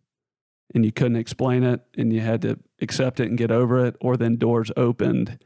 [0.74, 3.96] and you couldn't explain it and you had to accept it and get over it,
[4.03, 5.38] or then doors opened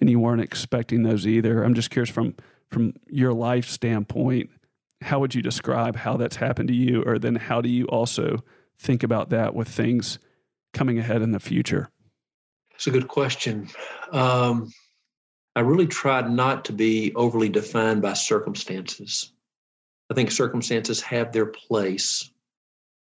[0.00, 1.64] and you weren't expecting those either?
[1.64, 2.36] I'm just curious from
[2.70, 4.48] from your life standpoint,
[5.00, 8.44] how would you describe how that's happened to you, or then how do you also
[8.78, 10.20] think about that with things
[10.72, 11.90] coming ahead in the future?
[12.76, 13.68] It's a good question.
[14.12, 14.70] Um,
[15.56, 19.32] I really tried not to be overly defined by circumstances.
[20.10, 22.30] I think circumstances have their place,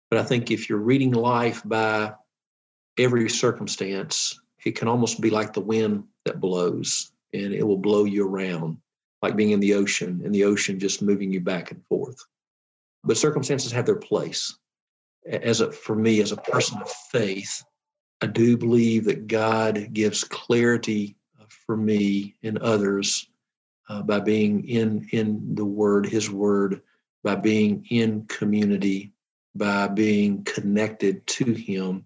[0.09, 2.13] but I think if you're reading life by
[2.97, 8.03] every circumstance, it can almost be like the wind that blows and it will blow
[8.03, 8.77] you around,
[9.21, 12.17] like being in the ocean and the ocean just moving you back and forth.
[13.03, 14.57] But circumstances have their place.
[15.25, 17.63] As a, for me, as a person of faith,
[18.21, 21.15] I do believe that God gives clarity
[21.65, 23.29] for me and others
[23.89, 26.81] uh, by being in in the Word, His Word,
[27.23, 29.13] by being in community,
[29.55, 32.05] by being connected to Him,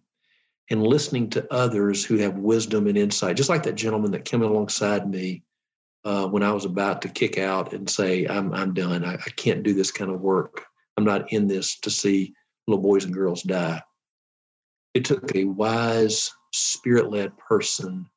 [0.70, 3.38] and listening to others who have wisdom and insight.
[3.38, 5.44] Just like that gentleman that came alongside me
[6.06, 9.06] uh, when I was about to kick out and say, "I'm I'm done.
[9.06, 10.66] I, I can't do this kind of work.
[10.98, 12.34] I'm not in this to see
[12.68, 13.82] little boys and girls die."
[14.94, 18.08] it took a wise, spirit led person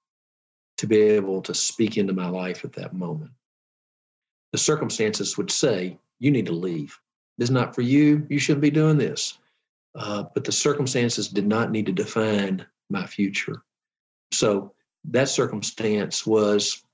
[0.78, 3.30] to be able to speak into my life at that moment.
[4.52, 6.98] The circumstances would say, You need to leave.
[7.38, 8.26] This is not for you.
[8.29, 9.38] You shouldn't be doing this.
[9.94, 13.62] Uh, but the circumstances did not need to define my future.
[14.33, 14.72] So
[15.05, 16.85] that circumstance was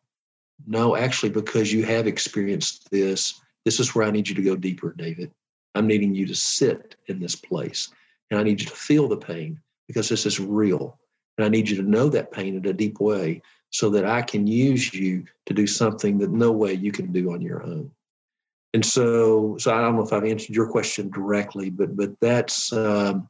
[0.66, 4.54] no, actually, because you have experienced this, this is where I need you to go
[4.54, 5.32] deeper, David.
[5.74, 7.88] I'm needing you to sit in this place
[8.30, 10.98] and I need you to feel the pain because this is real.
[11.38, 14.22] And I need you to know that pain in a deep way so that I
[14.22, 17.90] can use you to do something that no way you can do on your own.
[18.74, 22.72] And so, so I don't know if I've answered your question directly, but but that's
[22.72, 23.28] um,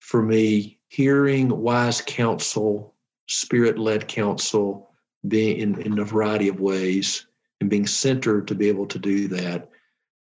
[0.00, 2.94] for me hearing wise counsel,
[3.28, 4.90] spirit-led counsel,
[5.28, 7.26] being in, in a variety of ways,
[7.60, 9.68] and being centered to be able to do that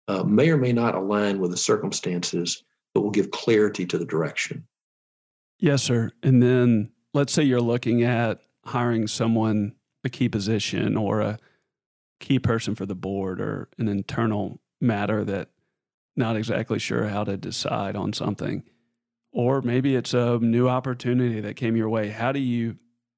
[0.09, 4.05] uh, may or may not align with the circumstances, but will give clarity to the
[4.05, 4.67] direction.
[5.59, 6.11] Yes, sir.
[6.23, 11.39] And then let's say you're looking at hiring someone, a key position or a
[12.19, 15.49] key person for the board or an internal matter that
[16.15, 18.63] not exactly sure how to decide on something.
[19.31, 22.09] Or maybe it's a new opportunity that came your way.
[22.09, 22.77] How do you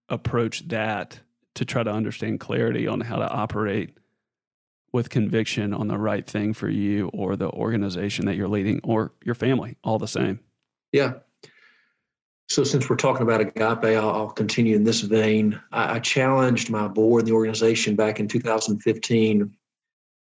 [0.10, 1.20] approach that
[1.56, 3.98] to try to understand clarity on how to operate
[4.94, 9.14] with conviction on the right thing for you or the organization that you're leading or
[9.24, 10.40] your family, all the same?
[10.92, 11.14] Yeah.
[12.52, 15.58] So, since we're talking about agape, I'll, continue in this vein.
[15.72, 19.56] I, I, challenged my board and the organization back in 2015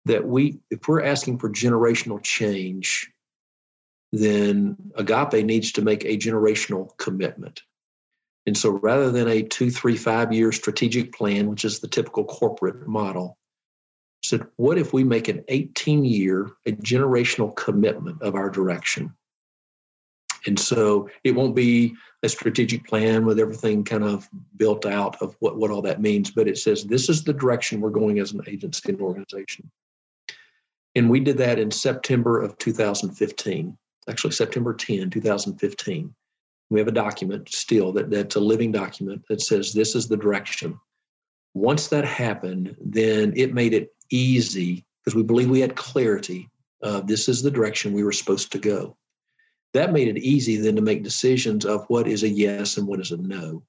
[0.05, 3.11] that we, if we're asking for generational change,
[4.13, 7.63] then agape needs to make a generational commitment.
[8.45, 12.23] And so, rather than a two, three, five year strategic plan, which is the typical
[12.23, 13.37] corporate model,
[14.23, 19.13] said, what if we make an 18 year, a generational commitment of our direction?
[20.47, 25.35] And so it won't be a strategic plan with everything kind of built out of
[25.39, 28.31] what, what all that means, but it says this is the direction we're going as
[28.31, 29.69] an agency and organization.
[30.95, 33.77] And we did that in September of 2015,
[34.09, 36.13] actually September 10, 2015.
[36.69, 40.17] We have a document still that, that's a living document that says this is the
[40.17, 40.79] direction.
[41.53, 46.49] Once that happened, then it made it easy because we believe we had clarity.
[47.03, 48.95] This is the direction we were supposed to go
[49.73, 52.99] that made it easy then to make decisions of what is a yes and what
[52.99, 53.63] is a no.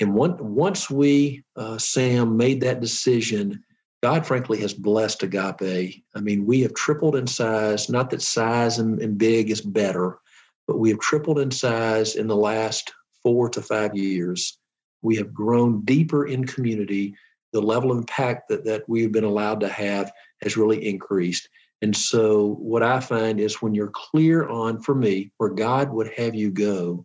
[0.00, 3.62] And one, once we, uh, Sam, made that decision,
[4.02, 6.04] God frankly has blessed Agape.
[6.14, 7.88] I mean, we have tripled in size.
[7.88, 10.18] Not that size and, and big is better,
[10.66, 14.58] but we have tripled in size in the last four to five years.
[15.00, 17.14] We have grown deeper in community.
[17.52, 20.12] The level of impact that, that we've been allowed to have
[20.42, 21.48] has really increased.
[21.84, 26.10] And so, what I find is when you're clear on, for me, where God would
[26.14, 27.04] have you go,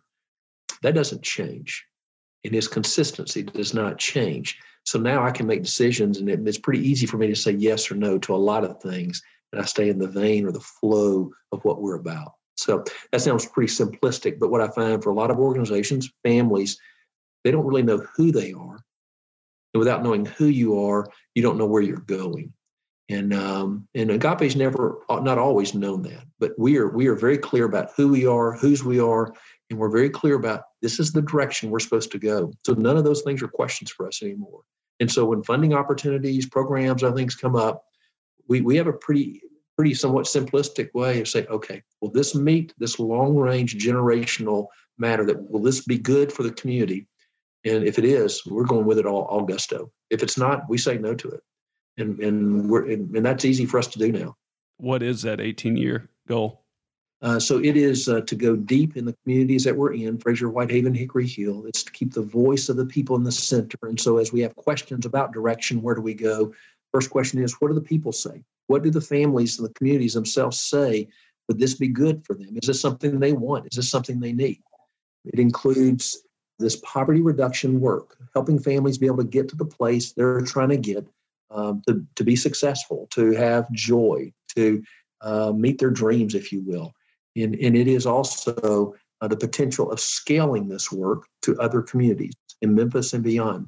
[0.83, 1.85] that doesn't change.
[2.45, 4.57] And his consistency does not change.
[4.85, 7.51] So now I can make decisions, and it, it's pretty easy for me to say
[7.51, 9.21] yes or no to a lot of things.
[9.51, 12.31] And I stay in the vein or the flow of what we're about.
[12.55, 16.79] So that sounds pretty simplistic, but what I find for a lot of organizations, families,
[17.43, 18.79] they don't really know who they are.
[19.73, 22.53] And without knowing who you are, you don't know where you're going.
[23.09, 27.39] And um, and Agape's never, not always known that, but we are we are very
[27.39, 29.33] clear about who we are, whose we are,
[29.69, 32.53] and we're very clear about this is the direction we're supposed to go.
[32.63, 34.61] So none of those things are questions for us anymore.
[34.99, 37.83] And so when funding opportunities, programs, other things come up,
[38.47, 39.41] we we have a pretty
[39.75, 44.67] pretty somewhat simplistic way of saying, okay, will this meet this long range generational
[44.99, 45.25] matter?
[45.25, 47.07] That will this be good for the community?
[47.65, 49.91] And if it is, we're going with it all, all gusto.
[50.11, 51.41] If it's not, we say no to it
[51.97, 54.35] and and we're and, and that's easy for us to do now.
[54.77, 56.63] What is that 18 year goal?
[57.21, 60.49] Uh, so it is uh, to go deep in the communities that we're in, Frayser,
[60.49, 61.65] Whitehaven, Hickory Hill.
[61.65, 63.77] It's to keep the voice of the people in the center.
[63.83, 66.53] And so as we have questions about direction, where do we go?
[66.93, 68.41] First question is, what do the people say?
[68.67, 71.09] What do the families and the communities themselves say?
[71.49, 72.57] Would this be good for them?
[72.61, 73.67] Is this something they want?
[73.69, 74.61] Is this something they need?
[75.25, 76.23] It includes
[76.57, 80.69] this poverty reduction work, helping families be able to get to the place they're trying
[80.69, 81.05] to get
[81.51, 84.83] um, to, to be successful, to have joy, to
[85.21, 86.93] uh, meet their dreams, if you will.
[87.35, 92.33] And, and it is also uh, the potential of scaling this work to other communities
[92.61, 93.67] in Memphis and beyond.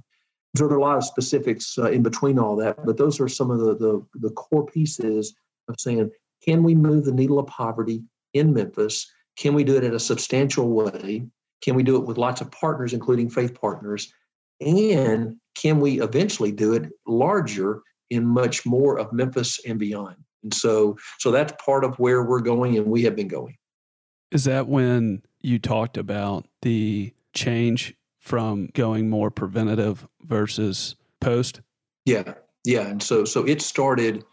[0.53, 3.51] There are a lot of specifics uh, in between all that, but those are some
[3.51, 5.33] of the, the, the core pieces
[5.69, 6.11] of saying,
[6.43, 8.03] can we move the needle of poverty
[8.33, 9.09] in Memphis?
[9.37, 11.25] Can we do it in a substantial way?
[11.61, 14.11] Can we do it with lots of partners, including faith partners?
[14.59, 20.15] And can we eventually do it larger in much more of Memphis and beyond?
[20.43, 23.57] And so, so that's part of where we're going, and we have been going.
[24.31, 31.61] Is that when you talked about the change from going more preventative versus post?
[32.05, 32.33] Yeah,
[32.63, 34.23] yeah, and so so it started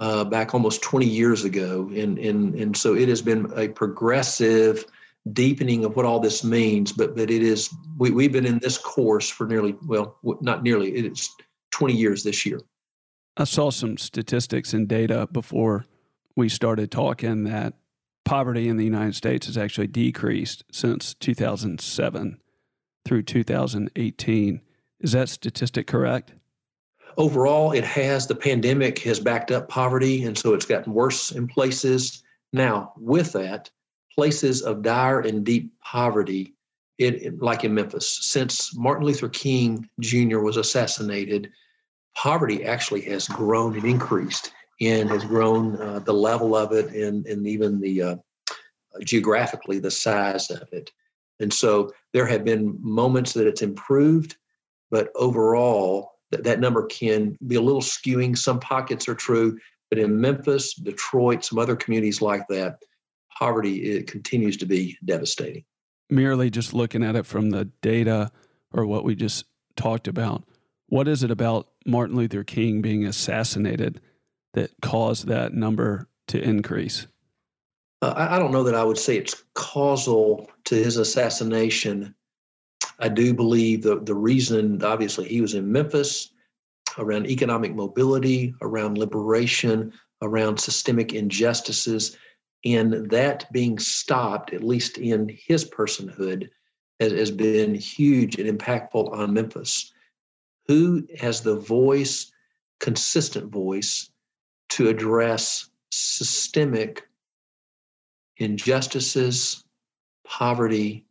[0.00, 4.84] uh, back almost 20 years ago, and and and so it has been a progressive
[5.32, 8.78] deepening of what all this means, but but it is we, we've been in this
[8.78, 11.34] course for nearly well not nearly it's
[11.72, 12.60] 20 years this year.
[13.36, 15.84] I saw some statistics and data before
[16.36, 17.74] we started talking that
[18.24, 22.40] poverty in the United States has actually decreased since 2007
[23.04, 24.60] through 2018.
[25.00, 26.34] Is that statistic correct?
[27.16, 28.26] Overall, it has.
[28.26, 32.22] The pandemic has backed up poverty, and so it's gotten worse in places.
[32.52, 33.70] Now, with that,
[34.18, 36.52] places of dire and deep poverty,
[36.98, 38.18] it, like in Memphis.
[38.22, 40.40] Since Martin Luther King Jr.
[40.40, 41.52] was assassinated,
[42.16, 44.50] poverty actually has grown and increased
[44.80, 48.16] and has grown uh, the level of it and, and even the uh,
[49.04, 50.90] geographically the size of it.
[51.38, 54.34] And so there have been moments that it's improved,
[54.90, 58.36] but overall, that, that number can be a little skewing.
[58.36, 59.56] Some pockets are true,
[59.90, 62.78] but in Memphis, Detroit, some other communities like that,
[63.38, 65.64] poverty it continues to be devastating.
[66.10, 68.30] Merely just looking at it from the data
[68.72, 69.44] or what we just
[69.76, 70.44] talked about,
[70.88, 74.00] what is it about Martin Luther King being assassinated
[74.54, 77.06] that caused that number to increase?
[78.02, 82.14] Uh, I, I don't know that I would say it's causal to his assassination.
[82.98, 86.30] I do believe the, the reason, obviously, he was in Memphis
[86.96, 92.16] around economic mobility, around liberation, around systemic injustices.
[92.64, 96.48] And that being stopped, at least in his personhood,
[97.00, 99.92] has, has been huge and impactful on Memphis.
[100.66, 102.30] Who has the voice,
[102.80, 104.10] consistent voice,
[104.70, 107.08] to address systemic
[108.36, 109.64] injustices,
[110.26, 111.06] poverty,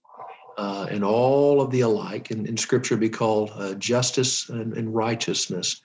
[0.58, 4.94] uh, and all of the alike, and in Scripture be called uh, justice and, and,
[4.94, 5.82] righteousness.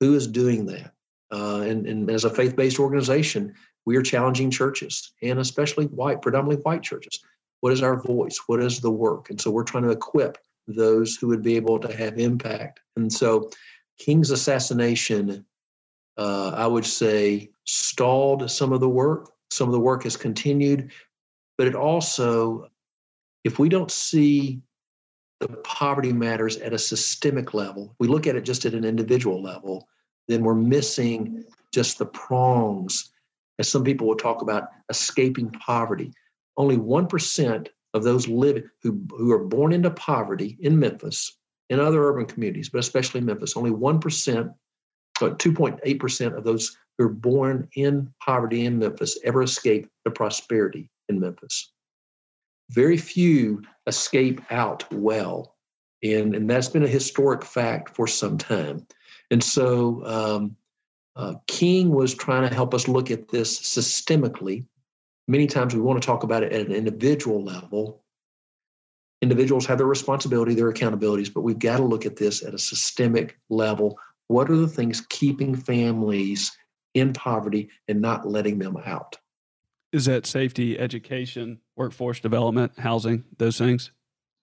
[0.00, 0.92] Who is doing that?
[1.30, 3.54] Uh, and, and, as a faith-based organization,
[3.86, 7.20] we are challenging churches and especially white, predominantly white churches.
[7.60, 8.42] What is our voice?
[8.46, 9.30] What is the work?
[9.30, 10.36] And so we're trying to equip
[10.68, 12.80] those who would be able to have impact.
[12.96, 13.50] And so
[13.98, 15.46] King's assassination,
[16.18, 19.30] uh, I would say, stalled some of the work.
[19.50, 20.90] Some of the work has continued,
[21.56, 22.68] but it also,
[23.44, 24.60] if we don't see
[25.38, 29.40] the poverty matters at a systemic level, we look at it just at an individual
[29.40, 29.86] level,
[30.26, 33.12] then we're missing just the prongs
[33.58, 36.12] as some people will talk about escaping poverty.
[36.58, 41.38] only 1% of those living who, who are born into poverty in Memphis
[41.70, 44.54] and other urban communities, but especially Memphis, only 1%,
[45.18, 50.90] but 2.8% of those who are born in poverty in Memphis ever escape the prosperity
[51.08, 51.72] in Memphis.
[52.70, 55.56] Very few escape out well.
[56.02, 58.86] And, and that's been a historic fact for some time.
[59.30, 60.56] And so um,
[61.16, 64.66] uh, King was trying to help us look at this systemically.
[65.26, 68.02] Many times we want to talk about it at an individual level.
[69.22, 72.58] Individuals have their responsibility, their accountabilities, but we've got to look at this at a
[72.58, 73.98] systemic level.
[74.28, 76.56] What are the things keeping families
[76.94, 79.16] in poverty and not letting them out?
[79.92, 83.90] Is that safety, education, workforce development, housing, those things?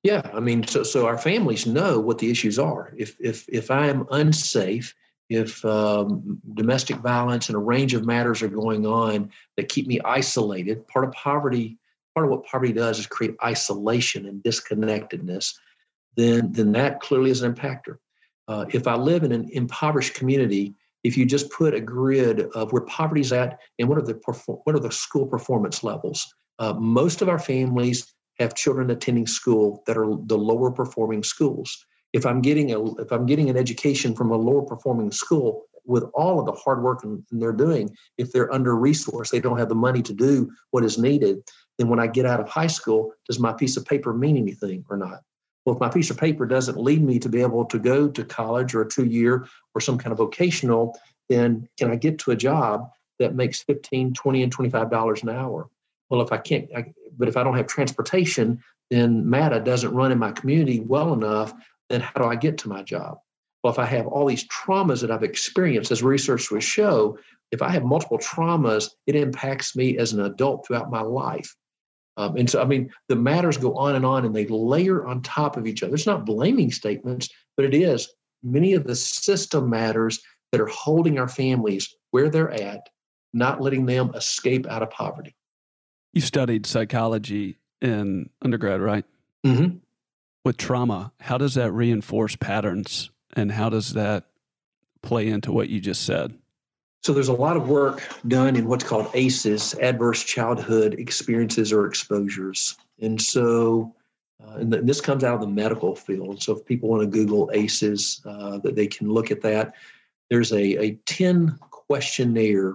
[0.01, 2.93] Yeah, I mean, so so our families know what the issues are.
[2.97, 4.93] If if if I am unsafe,
[5.33, 9.99] if um, domestic violence and a range of matters are going on that keep me
[10.05, 11.77] isolated, part of poverty,
[12.13, 15.53] part of what poverty does is create isolation and disconnectedness.
[16.15, 17.97] Then then that clearly is an impactor.
[18.47, 22.71] Uh, if I live in an impoverished community, if you just put a grid of
[22.71, 24.19] where poverty's at and what are the
[24.63, 29.83] what are the school performance levels, uh, most of our families have children attending school
[29.87, 31.85] that are the lower performing schools.
[32.13, 36.03] If I'm getting a if I'm getting an education from a lower performing school with
[36.13, 39.69] all of the hard work and, they're doing, if they're under resourced, they don't have
[39.69, 41.41] the money to do what is needed,
[41.77, 44.85] then when I get out of high school, does my piece of paper mean anything
[44.89, 45.21] or not?
[45.65, 48.23] Well, if my piece of paper doesn't lead me to be able to go to
[48.23, 50.97] college or a two year or some kind of vocational,
[51.29, 52.89] then can I get to a job
[53.19, 55.69] that makes 15, 20, and $25 an hour?
[56.09, 58.61] Well, if I can't, I, but if I don't have transportation,
[58.91, 61.53] then MATA doesn't run in my community well enough,
[61.89, 63.17] then how do I get to my job?
[63.63, 67.17] Well, if I have all these traumas that I've experienced, as research would show,
[67.51, 71.55] if I have multiple traumas, it impacts me as an adult throughout my life.
[72.17, 75.21] Um, and so, I mean, the matters go on and on and they layer on
[75.21, 75.93] top of each other.
[75.93, 78.11] It's not blaming statements, but it is
[78.43, 80.21] many of the system matters
[80.51, 82.89] that are holding our families where they're at,
[83.33, 85.35] not letting them escape out of poverty.
[86.13, 89.05] You studied psychology in undergrad, right?
[89.45, 89.77] Mm-hmm.
[90.43, 94.25] With trauma, how does that reinforce patterns and how does that
[95.01, 96.37] play into what you just said?
[97.01, 101.85] So there's a lot of work done in what's called ACEs, adverse childhood experiences or
[101.85, 102.77] exposures.
[103.01, 103.93] And so
[104.45, 106.41] uh, and this comes out of the medical field.
[106.41, 109.75] So if people want to Google ACEs, uh, that they can look at that.
[110.29, 112.73] There's a, a 10 questionnaire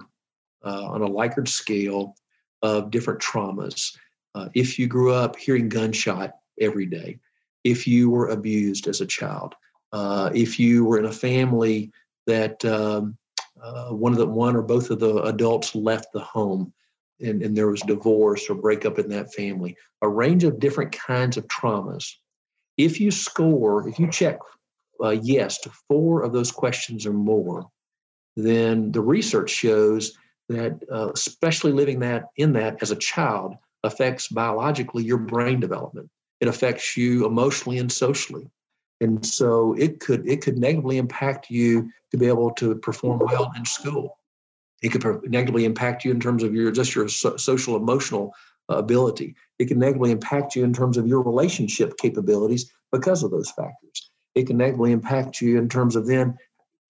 [0.63, 2.15] uh, on a Likert scale
[2.61, 3.95] of different traumas.
[4.35, 7.19] Uh, if you grew up hearing gunshot every day,
[7.63, 9.55] if you were abused as a child,
[9.91, 11.91] uh, if you were in a family
[12.27, 13.17] that um,
[13.61, 16.71] uh, one of the one or both of the adults left the home,
[17.21, 21.37] and, and there was divorce or breakup in that family, a range of different kinds
[21.37, 22.13] of traumas.
[22.77, 24.39] If you score, if you check
[25.03, 27.67] uh, yes to four of those questions or more,
[28.37, 34.29] then the research shows that uh, especially living that in that as a child affects
[34.29, 36.09] biologically your brain development
[36.41, 38.49] it affects you emotionally and socially.
[39.01, 43.51] And so it could it could negatively impact you to be able to perform well
[43.55, 44.17] in school.
[44.81, 48.33] It could negatively impact you in terms of your just your so, social emotional
[48.67, 49.35] ability.
[49.57, 54.11] It can negatively impact you in terms of your relationship capabilities because of those factors.
[54.35, 56.37] It can negatively impact you in terms of then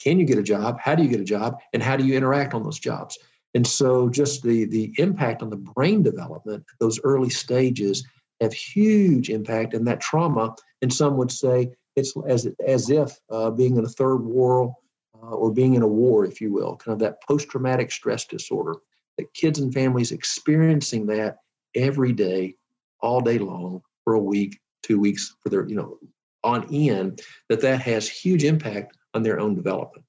[0.02, 0.80] can you get a job?
[0.80, 1.60] How do you get a job?
[1.74, 3.18] And how do you interact on those jobs?
[3.54, 8.06] And so just the, the impact on the brain development those early stages
[8.42, 13.50] have huge impact and that trauma, and some would say it's as, as if uh,
[13.50, 14.74] being in a third world
[15.16, 18.76] uh, or being in a war, if you will, kind of that post-traumatic stress disorder,
[19.18, 21.38] that kids and families experiencing that
[21.76, 22.56] every day,
[23.02, 25.98] all day long for a week, two weeks for their, you know,
[26.44, 30.06] on end, that that has huge impact on their own development.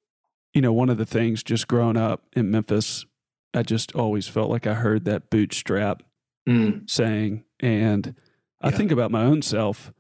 [0.55, 3.05] You know, one of the things just growing up in Memphis
[3.53, 6.03] I just always felt like I heard that bootstrap
[6.51, 6.90] mm.
[6.90, 7.44] saying.
[7.61, 8.14] And
[8.61, 9.92] I think about my own self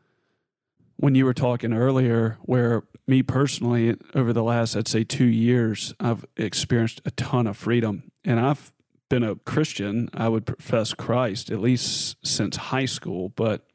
[0.96, 5.94] when you were talking earlier, where me personally, over the last, I'd say two years,
[5.98, 8.10] I've experienced a ton of freedom.
[8.22, 8.70] And I've
[9.08, 10.10] been a Christian.
[10.12, 13.30] I would profess Christ at least since high school.
[13.30, 13.66] But,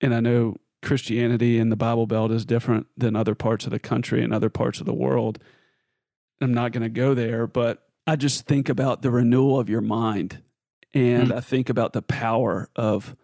[0.00, 3.78] and I know Christianity in the Bible Belt is different than other parts of the
[3.78, 5.38] country and other parts of the world.
[6.40, 9.82] I'm not going to go there, but I just think about the renewal of your
[9.82, 10.42] mind.
[10.96, 11.36] And mm.
[11.36, 13.14] I think about the power of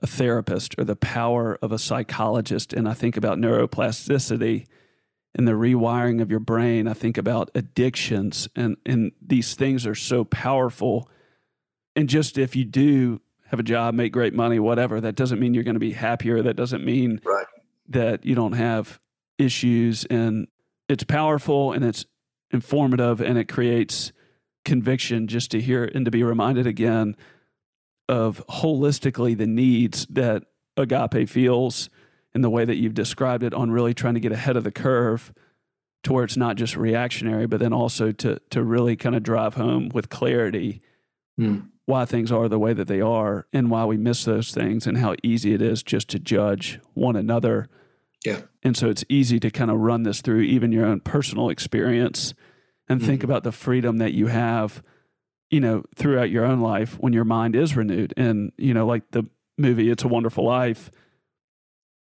[0.00, 2.72] a therapist or the power of a psychologist.
[2.72, 4.66] And I think about neuroplasticity
[5.34, 6.86] and the rewiring of your brain.
[6.86, 11.10] I think about addictions, and, and these things are so powerful.
[11.96, 15.00] And just if you do have a job, make great money, whatever.
[15.00, 16.42] That doesn't mean you're going to be happier.
[16.42, 17.46] That doesn't mean right.
[17.88, 19.00] that you don't have
[19.36, 20.04] issues.
[20.04, 20.46] And
[20.88, 22.06] it's powerful and it's
[22.52, 24.12] informative and it creates
[24.64, 27.16] conviction just to hear and to be reminded again
[28.08, 30.44] of holistically the needs that
[30.76, 31.88] agape feels
[32.34, 34.70] in the way that you've described it on really trying to get ahead of the
[34.70, 35.32] curve
[36.02, 39.54] to where it's not just reactionary, but then also to to really kind of drive
[39.54, 40.80] home with clarity
[41.38, 41.68] mm.
[41.86, 44.98] why things are the way that they are and why we miss those things and
[44.98, 47.68] how easy it is just to judge one another.
[48.24, 48.42] Yeah.
[48.62, 52.34] And so it's easy to kind of run this through even your own personal experience
[52.90, 54.82] and think about the freedom that you have,
[55.48, 58.12] you know, throughout your own life when your mind is renewed.
[58.16, 59.24] And, you know, like the
[59.56, 60.90] movie It's a Wonderful Life,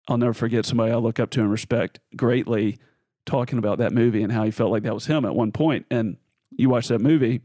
[0.07, 2.79] I'll never forget somebody I look up to and respect greatly
[3.27, 5.85] talking about that movie and how he felt like that was him at one point.
[5.91, 6.17] And
[6.49, 7.41] you watch that movie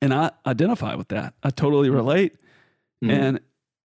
[0.00, 1.34] and I identify with that.
[1.42, 1.94] I totally mm.
[1.94, 2.36] relate.
[3.02, 3.40] mm And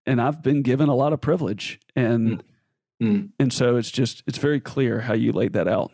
[0.05, 1.79] and I've been given a lot of privilege.
[1.95, 2.43] And
[3.01, 5.91] mm and so it's just it's very clear how you laid that out.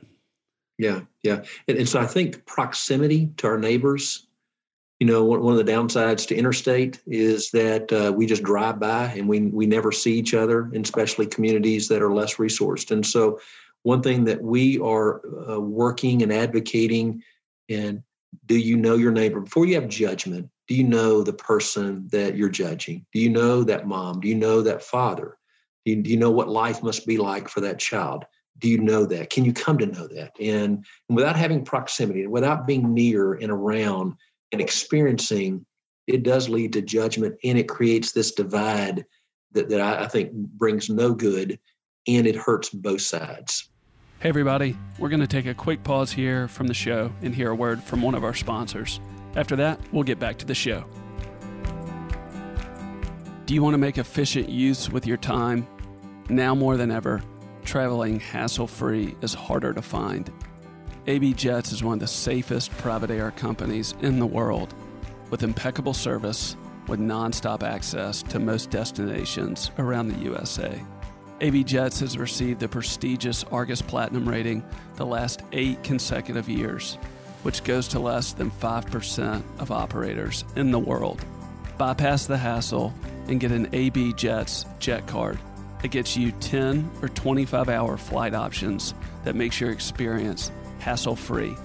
[0.78, 1.44] Yeah, yeah.
[1.68, 4.28] And, and so I think proximity to our neighbors
[5.04, 8.80] you know, one, one of the downsides to interstate is that uh, we just drive
[8.80, 12.90] by and we we never see each other, and especially communities that are less resourced.
[12.92, 13.38] And so,
[13.82, 17.22] one thing that we are uh, working and advocating,
[17.70, 18.02] and
[18.46, 20.50] do you know your neighbor before you have judgment?
[20.70, 23.06] Do you know the person that you're judging?
[23.12, 24.22] Do you know that mom?
[24.22, 25.38] Do you know that father?
[25.86, 28.24] Do you, do you know what life must be like for that child?
[28.64, 29.30] Do you know that?
[29.30, 30.32] Can you come to know that?
[30.40, 34.14] And, and without having proximity, without being near and around
[34.54, 35.66] and experiencing,
[36.08, 39.04] it does lead to judgment and it creates this divide
[39.52, 41.60] that, that I, I think brings no good
[42.08, 43.70] and it hurts both sides.
[44.22, 47.50] Hey, everybody, we're going to take a quick pause here from the show and hear
[47.50, 49.02] a word from one of our sponsors.
[49.36, 50.86] After that, we'll get back to the show.
[53.46, 55.68] Do you want to make efficient use with your time?
[56.30, 57.22] Now more than ever,
[57.64, 60.32] traveling hassle free is harder to find.
[61.08, 64.74] AB Jets is one of the safest private air companies in the world,
[65.30, 66.56] with impeccable service,
[66.88, 70.82] with nonstop access to most destinations around the USA.
[71.42, 74.64] AB Jets has received the prestigious Argus Platinum rating
[74.96, 76.98] the last eight consecutive years,
[77.44, 81.26] which goes to less than 5% of operators in the world.
[81.78, 82.94] Bypass the hassle
[83.28, 85.38] and get an AB Jets Jet Card.
[85.84, 88.94] It gets you 10 or 25 hour flight options
[89.26, 91.56] that makes your experience hassle free.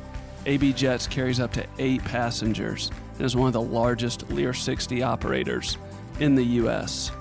[0.47, 5.03] AB Jets carries up to eight passengers and is one of the largest Lear 60
[5.03, 5.79] operators
[6.21, 7.13] in the U.S.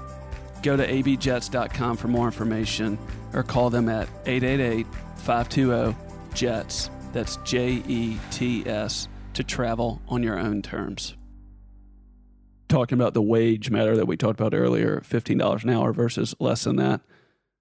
[0.64, 2.98] Go to abjets.com for more information
[3.34, 4.88] or call them at 888
[5.18, 5.96] 520
[6.34, 6.90] JETS.
[7.14, 11.16] That's J E T S to travel on your own terms.
[12.68, 16.66] Talking about the wage matter that we talked about earlier, $15 an hour versus less
[16.66, 17.02] than that.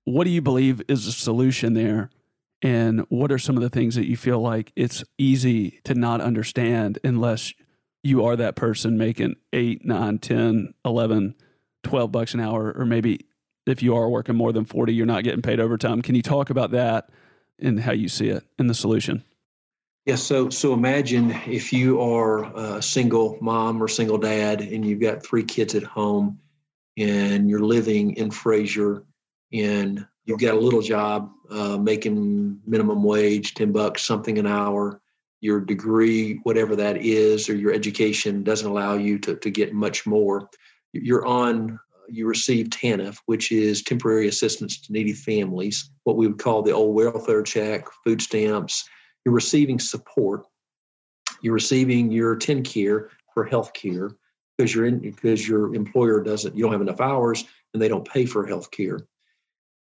[0.05, 2.11] What do you believe is the solution there?
[2.63, 6.21] And what are some of the things that you feel like it's easy to not
[6.21, 7.53] understand unless
[8.03, 11.35] you are that person making 8 9 10 11
[11.83, 12.73] 12 bucks an hour?
[12.77, 13.27] Or maybe
[13.67, 16.03] if you are working more than 40 you're not getting paid overtime.
[16.03, 17.11] Can you talk about that
[17.59, 19.23] and how you see it and the solution
[20.07, 20.23] Yes.
[20.23, 25.27] So, so imagine if you are a single mom or single dad, and you've got
[25.27, 26.39] three kids at home,
[26.97, 29.03] and you're living in Frayser,
[29.53, 35.01] and you've got a little job uh, making minimum wage, 10 bucks, something an hour,
[35.41, 40.07] your degree, whatever that is, or your education doesn't allow you to, to get much
[40.07, 40.49] more.
[40.93, 46.39] You're on, you receive TANF, which is temporary assistance to needy families, what we would
[46.39, 48.89] call the old welfare check, food stamps.
[49.27, 50.47] You're receiving support.
[51.43, 54.13] You're receiving your TennCare for health care
[54.57, 58.09] because you're in because your employer doesn't you don't have enough hours and they don't
[58.09, 59.01] pay for health care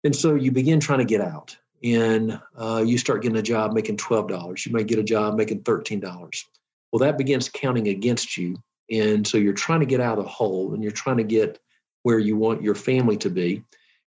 [0.05, 3.72] and so you begin trying to get out and uh, you start getting a job
[3.72, 4.66] making $12.
[4.66, 6.45] You might get a job making $13.
[6.93, 8.57] Well, that begins counting against you.
[8.90, 11.59] And so you're trying to get out of the hole and you're trying to get
[12.03, 13.64] where you want your family to be.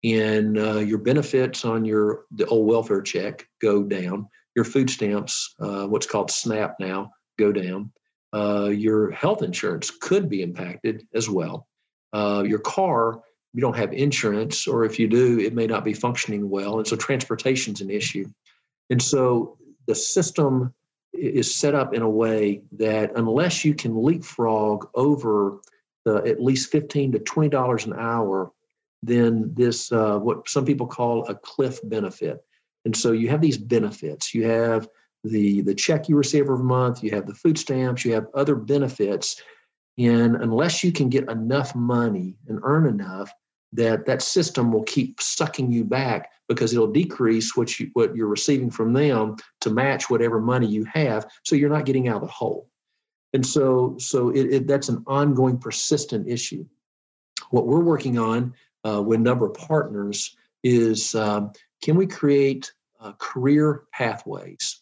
[0.03, 4.29] And uh, your benefits on your the old welfare check go down.
[4.57, 7.91] Your food stamps, uh, what's called SNAP now, go down.
[8.33, 11.67] Uh, your health insurance could be impacted as well.
[12.11, 13.21] Uh, your car
[13.53, 16.77] you don't have insurance, or if you do, it may not be functioning well.
[16.77, 18.25] And so transportation is an issue.
[18.89, 20.73] And so the system
[21.13, 25.59] is set up in a way that unless you can leapfrog over
[26.05, 28.51] the at least 15 to $20 an hour,
[29.01, 32.43] then this, uh, what some people call a cliff benefit.
[32.87, 34.33] And so you have these benefits.
[34.33, 34.87] You have
[35.25, 38.55] the, the check you receive every month, you have the food stamps, you have other
[38.55, 39.41] benefits.
[39.97, 43.29] And unless you can get enough money and earn enough,
[43.73, 48.27] that that system will keep sucking you back because it'll decrease what you what you're
[48.27, 52.21] receiving from them to match whatever money you have so you're not getting out of
[52.21, 52.69] the hole.
[53.33, 56.65] And so so it, it that's an ongoing persistent issue.
[57.49, 58.53] What we're working on
[58.85, 64.81] uh, with a number of partners is um, can we create uh, career pathways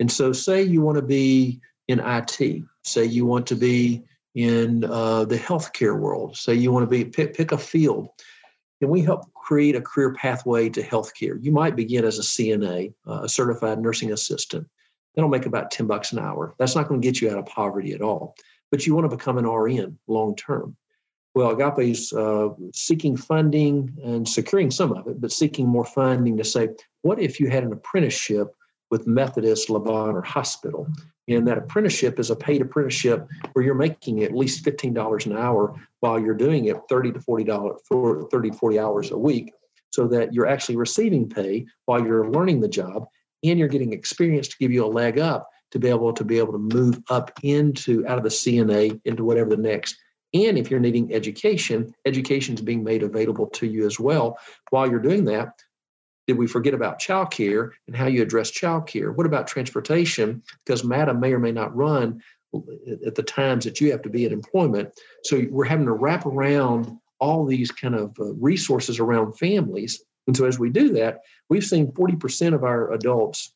[0.00, 4.02] and so say you want to be in it say you want to be
[4.34, 8.08] in uh, the healthcare world say you want to be pick, pick a field
[8.82, 11.38] can we help create a career pathway to healthcare?
[11.40, 14.66] You might begin as a CNA, uh, a certified nursing assistant.
[15.14, 16.56] That'll make about 10 bucks an hour.
[16.58, 18.34] That's not going to get you out of poverty at all.
[18.72, 20.76] But you want to become an RN long term.
[21.34, 26.44] Well, Agape's uh, seeking funding and securing some of it, but seeking more funding to
[26.44, 26.68] say,
[27.02, 28.54] what if you had an apprenticeship
[28.90, 30.86] with Methodist Le Bonheur Hospital?
[31.28, 35.74] And that apprenticeship is a paid apprenticeship where you're making at least $15 an hour
[36.00, 39.52] while you're doing it 30 to $40 for 30 to 40 hours a week
[39.90, 43.06] so that you're actually receiving pay while you're learning the job
[43.44, 46.38] and you're getting experience to give you a leg up to be able to be
[46.38, 49.96] able to move up into out of the CNA into whatever the next
[50.34, 54.38] and if you're needing education, education is being made available to you as well.
[54.70, 55.62] While you're doing that,
[56.26, 59.14] did we forget about childcare and how you address childcare?
[59.14, 60.42] What about transportation?
[60.64, 62.22] Because MATA may or may not run
[63.06, 64.90] at the times that you have to be in employment.
[65.24, 70.02] So we're having to wrap around all these kind of uh, resources around families.
[70.26, 73.54] And so as we do that, we've seen 40% of our adults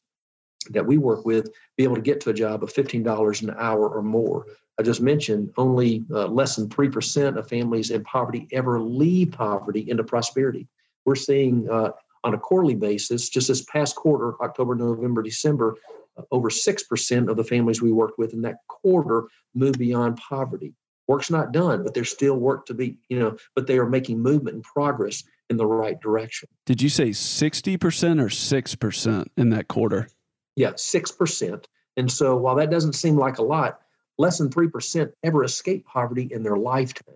[0.70, 3.88] that we work with be able to get to a job of $15 an hour
[3.88, 4.46] or more.
[4.78, 9.88] I just mentioned only uh, less than 3% of families in poverty ever leave poverty
[9.88, 10.68] into prosperity.
[11.04, 11.92] We're seeing uh,
[12.24, 15.76] on a quarterly basis, just this past quarter, October, November, December,
[16.18, 19.24] uh, over 6% of the families we worked with in that quarter
[19.54, 20.74] moved beyond poverty.
[21.08, 24.20] Work's not done, but there's still work to be, you know, but they are making
[24.20, 26.48] movement and progress in the right direction.
[26.66, 30.08] Did you say 60% or 6% in that quarter?
[30.56, 31.64] Yeah, 6%.
[31.96, 33.80] And so while that doesn't seem like a lot,
[34.18, 37.14] less than 3% ever escape poverty in their lifetime.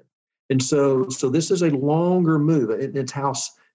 [0.50, 2.70] And so, so this is a longer move.
[2.70, 3.34] And it's how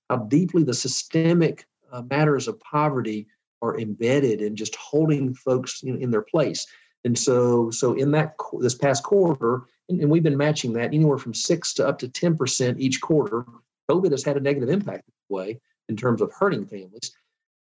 [0.10, 3.28] how deeply the systemic uh, matters of poverty
[3.62, 6.68] are embedded in just holding folks in, in their place.
[7.04, 11.18] And so, so in that this past quarter, and, and, we've been matching that anywhere
[11.18, 13.46] from six to up to ten percent each quarter.
[13.90, 15.60] COVID has had a negative impact way
[15.90, 17.12] in terms of hurting families.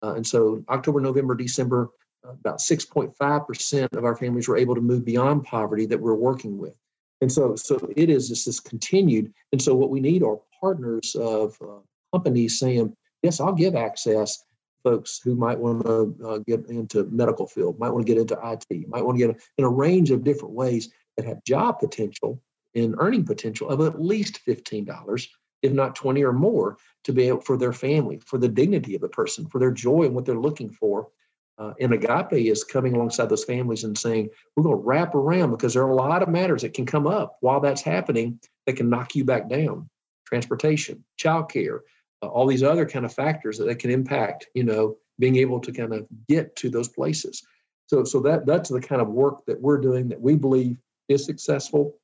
[0.03, 1.91] Uh, and so, October, November, December,
[2.25, 6.01] about six point five percent of our families were able to move beyond poverty that
[6.01, 6.75] we're working with.
[7.21, 9.33] And so, so it is just this continued.
[9.53, 11.81] And so, what we need are partners of uh,
[12.13, 14.45] companies saying, yes, I'll give access
[14.83, 18.39] folks who might want to uh, get into medical field, might want to get into
[18.45, 22.41] IT, might want to get in a range of different ways that have job potential
[22.75, 25.29] and earning potential of at least $15,
[25.63, 29.01] if not 20 or more, to be able for their family, for the dignity of
[29.01, 31.09] the person, for their joy and what they're looking for.
[31.57, 35.53] Uh, and Agape is coming alongside those families and saying, we're going to wrap around
[35.53, 38.77] because there are a lot of matters that can come up while that's happening that
[38.77, 39.89] can knock you back down.
[40.27, 41.81] Transportation, childcare,
[42.23, 45.61] uh, all these other kind of factors that, that can impact, you know, being able
[45.61, 47.47] to kind of get to those places.
[47.87, 50.79] So, so that that's the kind of work that we're doing that we believe
[51.09, 51.95] is successful,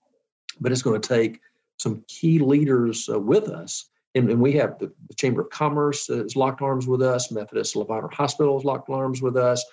[0.60, 1.40] but it's going to take
[1.78, 3.86] some key leaders uh, with us.
[4.14, 7.76] And, and, we have the, the Chamber of Commerce has locked arms with us, Methodist
[7.76, 9.64] Le Hospital has locked arms with us,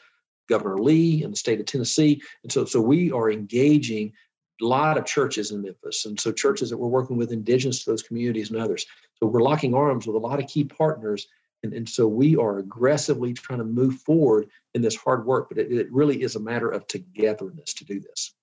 [0.47, 2.21] Governor Lee in the state of Tennessee.
[2.43, 4.13] And so, so we are engaging
[4.61, 6.05] a lot of churches in Memphis.
[6.05, 8.85] And so churches that we're working with indigenous to those communities and others.
[9.15, 11.27] So we're locking arms with a lot of key partners.
[11.63, 15.57] And, and so we are aggressively trying to move forward in this hard work, but
[15.57, 18.33] it, it really is a matter of togetherness to do this.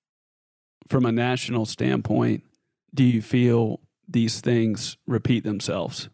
[0.88, 2.44] From a national standpoint,
[2.92, 6.08] do you feel these things repeat themselves?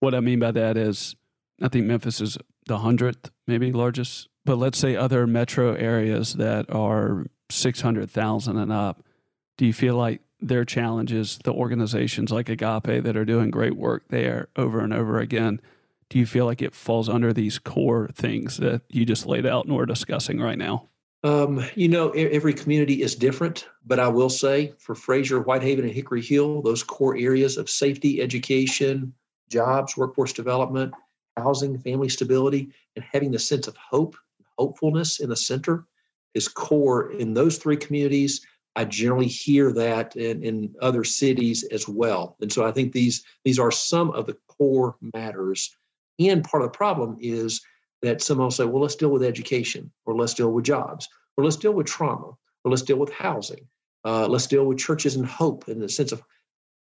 [0.00, 1.16] What I mean by that is,
[1.62, 6.72] I think Memphis is the 100th, maybe largest, but let's say other metro areas that
[6.72, 9.02] are 600,000 and up
[9.56, 14.04] do you feel like their challenges, the organizations like Agape that are doing great work
[14.08, 15.60] there over and over again,
[16.08, 19.64] do you feel like it falls under these core things that you just laid out
[19.64, 20.88] and we're discussing right now?
[21.24, 25.92] Um, you know, every community is different, but I will say for Frayser, Whitehaven, and
[25.92, 29.12] Hickory Hill, those core areas of safety, education,
[29.50, 30.92] jobs, workforce development,
[31.36, 34.16] housing, family stability, and having the sense of hope,
[34.58, 35.86] hopefulness in the center
[36.34, 38.46] is core in those three communities
[38.76, 42.36] I generally hear that in, in other cities as well.
[42.42, 45.74] And so I think these these are some of the core matters.
[46.20, 47.62] And part of the problem is
[48.06, 51.44] that some will say, well, let's deal with education, or let's deal with jobs, or
[51.44, 53.66] let's deal with trauma, or let's deal with housing.
[54.04, 56.22] Uh, let's deal with churches and hope in the sense of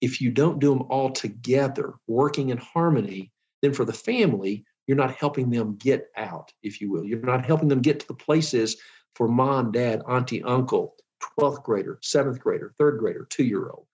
[0.00, 3.30] if you don't do them all together, working in harmony,
[3.62, 7.04] then for the family, you're not helping them get out, if you will.
[7.04, 8.76] You're not helping them get to the places
[9.14, 10.96] for mom, dad, auntie, uncle,
[11.38, 13.86] 12th grader, seventh grader, third grader, two year old.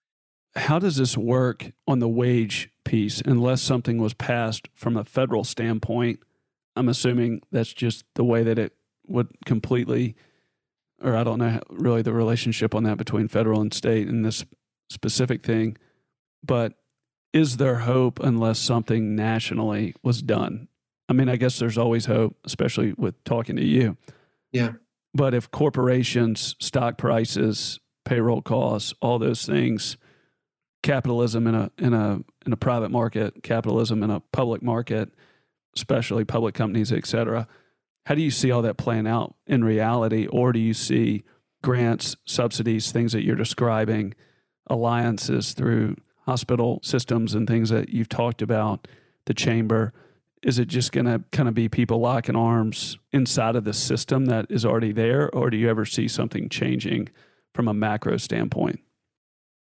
[0.55, 5.45] How does this work on the wage piece unless something was passed from a federal
[5.45, 6.19] standpoint?
[6.75, 8.73] I'm assuming that's just the way that it
[9.07, 10.15] would completely,
[11.01, 14.45] or I don't know really the relationship on that between federal and state in this
[14.89, 15.77] specific thing.
[16.43, 16.73] But
[17.33, 20.67] is there hope unless something nationally was done?
[21.07, 23.97] I mean, I guess there's always hope, especially with talking to you.
[24.51, 24.73] Yeah.
[25.13, 29.97] But if corporations, stock prices, payroll costs, all those things,
[30.83, 35.13] capitalism in a in a in a private market, capitalism in a public market,
[35.75, 37.47] especially public companies, et cetera.
[38.05, 41.23] How do you see all that playing out in reality, or do you see
[41.63, 44.13] grants, subsidies, things that you're describing,
[44.67, 45.95] alliances through
[46.25, 48.87] hospital systems and things that you've talked about,
[49.25, 49.93] the chamber?
[50.43, 54.25] Is it just going to kind of be people locking arms inside of the system
[54.25, 57.09] that is already there, or do you ever see something changing
[57.53, 58.79] from a macro standpoint?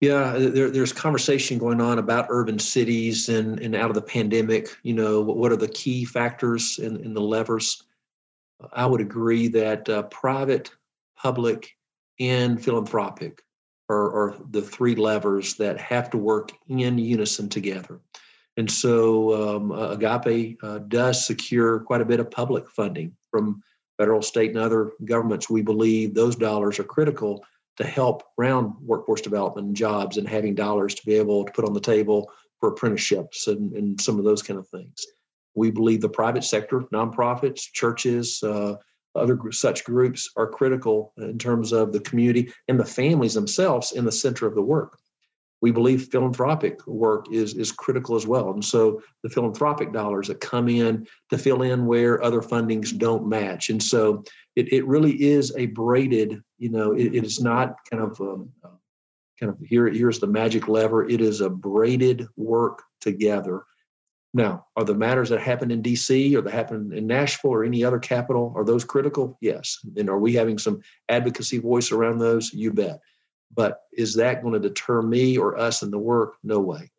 [0.02, 4.76] Yeah, there, there's conversation going on about urban cities and, and out of the pandemic.
[4.84, 7.84] You know, what are the key factors and, in the levers?
[8.74, 10.72] I would agree that uh, private,
[11.16, 11.76] public,
[12.20, 13.42] and philanthropic
[13.90, 18.02] are, are the three levers that have to work in unison together.
[18.58, 23.64] And so um, Agape uh, does secure quite a bit of public funding from
[23.98, 25.50] federal, state, and other governments.
[25.50, 27.44] We believe those dollars are critical
[27.78, 31.66] to help around workforce development and jobs and having dollars to be able to put
[31.66, 35.06] on the table for apprenticeships and, and some of those kind of things.
[35.56, 38.76] We believe the private sector, nonprofits, churches, uh,
[39.16, 44.06] other such groups are critical in terms of the community and the families themselves in
[44.06, 44.98] the center of the work.
[45.64, 48.52] We believe philanthropic work is, is critical as well.
[48.52, 53.30] And so the philanthropic dollars that come in to fill in where other fundings don't
[53.30, 53.70] match.
[53.70, 54.26] And so
[54.58, 58.50] it, it really is a braided, you know, it, it is not kind of um,
[59.40, 61.08] kind of here, here's the magic lever.
[61.08, 63.64] It is a braided work together
[64.34, 67.84] now, are the matters that happen in DC or that happen in Nashville or any
[67.84, 69.38] other capital, are those critical?
[69.42, 69.78] Yes.
[69.96, 72.52] And are we having some advocacy voice around those?
[72.52, 73.00] You bet.
[73.54, 76.36] But is that going to deter me or us in the work?
[76.44, 76.92] No way.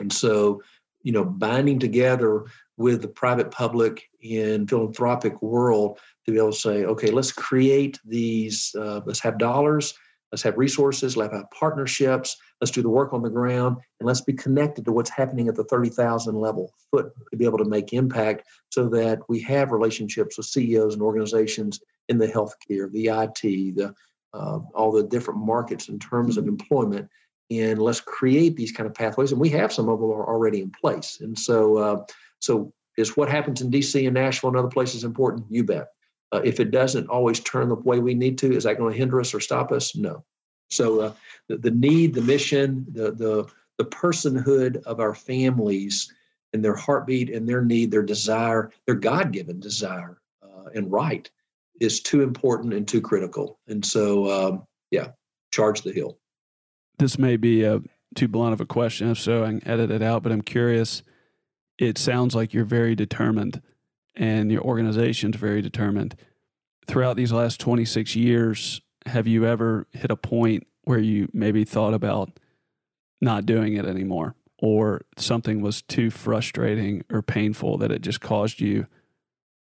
[0.00, 0.62] And so,
[1.02, 2.44] you know, binding together
[2.76, 7.98] with the private, public, and philanthropic world to be able to say, okay, let's create
[8.04, 9.94] these, uh, let's have dollars,
[10.30, 14.20] let's have resources, let's have partnerships, let's do the work on the ground and let's
[14.20, 17.92] be connected to what's happening at the 30,000 level foot to be able to make
[17.92, 23.76] impact so that we have relationships with CEOs and organizations in the healthcare, the IT,
[23.76, 23.94] the
[24.34, 27.08] uh, all the different markets in terms of employment.
[27.50, 29.32] And let's create these kind of pathways.
[29.32, 31.18] And we have some of them are already in place.
[31.20, 32.04] And so, uh,
[32.40, 35.46] so is what happens in DC and Nashville and other places important?
[35.48, 35.88] You bet.
[36.30, 38.98] Uh, if it doesn't always turn the way we need to, is that going to
[38.98, 39.96] hinder us or stop us?
[39.96, 40.24] No.
[40.70, 41.12] So uh,
[41.48, 43.46] the, the need, the mission, the, the,
[43.78, 46.12] the personhood of our families
[46.52, 51.30] and their heartbeat and their need, their desire, their God given desire uh, and right
[51.80, 53.58] is too important and too critical.
[53.68, 55.08] And so, um, yeah,
[55.52, 56.18] charge the hill.
[56.98, 57.80] This may be a,
[58.14, 61.02] too blunt of a question, so I can edit it out, but I'm curious.
[61.78, 63.62] It sounds like you're very determined
[64.16, 66.16] and your organization's very determined.
[66.86, 71.94] Throughout these last 26 years, have you ever hit a point where you maybe thought
[71.94, 72.38] about
[73.20, 78.60] not doing it anymore or something was too frustrating or painful that it just caused
[78.60, 78.86] you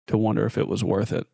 [0.08, 1.28] to wonder if it was worth it?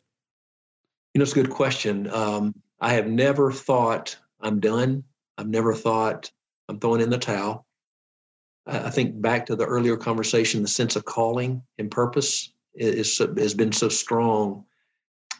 [1.14, 2.10] You know, it's a good question.
[2.12, 5.04] Um, I have never thought I'm done.
[5.38, 6.30] I've never thought
[6.68, 7.66] I'm throwing in the towel.
[8.66, 13.38] I think back to the earlier conversation, the sense of calling and purpose is, is,
[13.38, 14.64] has been so strong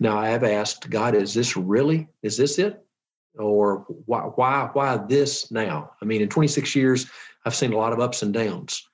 [0.00, 2.84] now I have asked God, is this really, is this it?
[3.38, 5.92] Or why, why, why this now?
[6.00, 7.06] I mean, in 26 years,
[7.44, 8.88] I've seen a lot of ups and downs.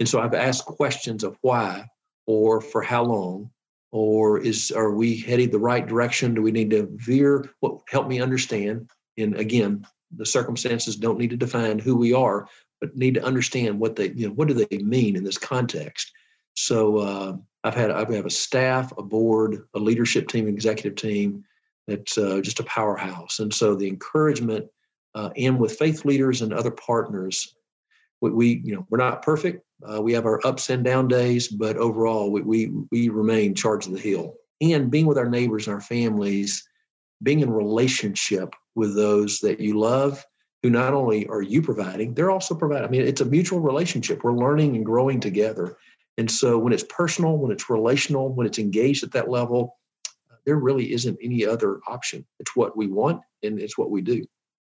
[0.00, 1.88] And so I've asked questions of why
[2.26, 3.50] or for how long
[3.92, 6.34] or is are we headed the right direction?
[6.34, 7.50] Do we need to veer?
[7.60, 8.90] What help me understand.
[9.18, 12.46] And again the circumstances don't need to define who we are
[12.80, 16.12] but need to understand what they you know what do they mean in this context?
[16.54, 21.44] So uh, I've had I have a staff, a board, a leadership team, executive team
[21.86, 23.38] that's uh, just a powerhouse.
[23.38, 24.66] And so the encouragement
[25.14, 27.56] uh, and with faith leaders and other partners,
[28.20, 29.64] we, we you know we're not perfect.
[29.82, 33.88] Uh, we have our ups and down days, but overall we, we we remain charged
[33.88, 34.34] of the hill.
[34.60, 36.66] And being with our neighbors and our families,
[37.22, 40.24] being in relationship with those that you love
[40.62, 42.86] who not only are you providing, they're also providing.
[42.86, 44.24] I mean, it's a mutual relationship.
[44.24, 45.76] We're learning and growing together.
[46.18, 49.76] And so when it's personal, when it's relational, when it's engaged at that level,
[50.46, 52.24] there really isn't any other option.
[52.38, 54.24] It's what we want and it's what we do.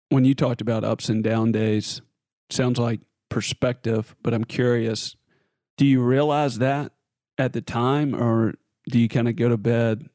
[0.10, 2.02] When you talked about ups and down days,
[2.50, 3.00] sounds like
[3.32, 5.16] perspective, but I'm curious,
[5.78, 6.92] do you realize that
[7.40, 8.54] at the time or
[8.92, 10.08] do you kind of go to bed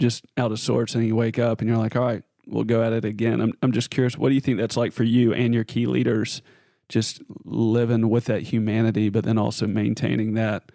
[0.00, 2.82] just out of sorts and you wake up and you're like, all right, we'll go
[2.82, 3.40] at it again.
[3.40, 5.86] I'm I'm just curious, what do you think that's like for you and your key
[5.86, 6.40] leaders,
[6.88, 10.72] just living with that humanity, but then also maintaining that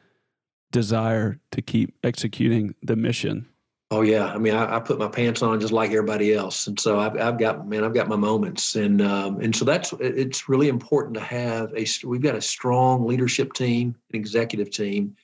[0.71, 3.47] desire to keep executing the mission?
[3.89, 6.77] Oh yeah, I mean, I, I, put my pants on just like everybody else, and
[6.77, 10.49] so I've, I've got man, I've got my moments, and um, and so that's it's
[10.49, 11.85] really important to have a.
[12.05, 15.15] We've got a strong leadership team, an executive team,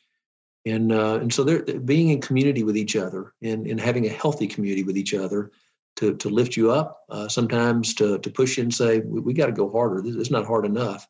[0.66, 4.10] and uh, and so they're being in community with each other, and and having a
[4.10, 5.52] healthy community with each other,
[5.98, 9.34] to to lift you up, uh, sometimes to to push you and say we, we
[9.34, 10.02] got to go harder.
[10.02, 11.06] This is not hard enough,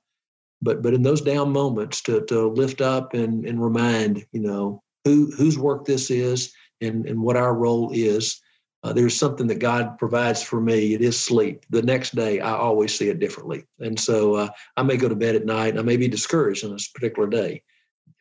[0.63, 4.81] but but in those down moments to to lift up and and remind you know
[5.05, 6.51] who whose work this is
[6.81, 8.41] and, and what our role is.
[8.83, 10.93] Uh, there's something that God provides for me.
[10.93, 11.65] It is sleep.
[11.69, 13.65] The next day, I always see it differently.
[13.79, 16.65] And so uh, I may go to bed at night and I may be discouraged
[16.65, 17.63] on this particular day.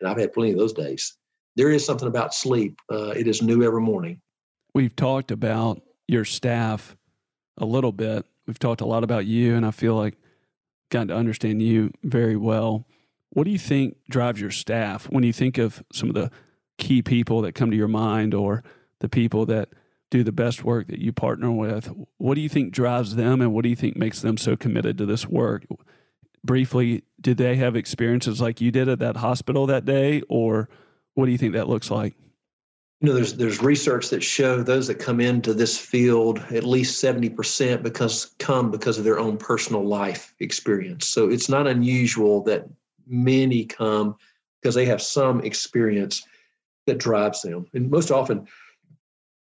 [0.01, 1.17] And I've had plenty of those days.
[1.57, 2.81] There is something about sleep.
[2.91, 4.21] Uh, it is new every morning.
[4.73, 6.97] We've talked about your staff
[7.59, 8.25] a little bit.
[8.47, 10.17] We've talked a lot about you, and I feel like
[10.91, 12.87] gotten to understand you very well.
[13.31, 16.31] What do you think drives your staff when you think of some of the
[16.79, 18.63] key people that come to your mind or
[19.01, 19.69] the people that
[20.11, 21.91] do the best work that you partner with.
[22.19, 24.99] What do you think drives them and what do you think makes them so committed
[24.99, 25.65] to this work?
[26.45, 30.69] Briefly, did they have experiences like you did at that hospital that day or
[31.15, 32.15] what do you think that looks like?
[33.01, 37.03] You know, there's there's research that show those that come into this field, at least
[37.03, 41.09] 70% because come because of their own personal life experience.
[41.09, 42.69] So it's not unusual that
[43.07, 44.15] many come
[44.61, 46.23] because they have some experience
[46.87, 47.67] that drives them.
[47.75, 48.47] And most often,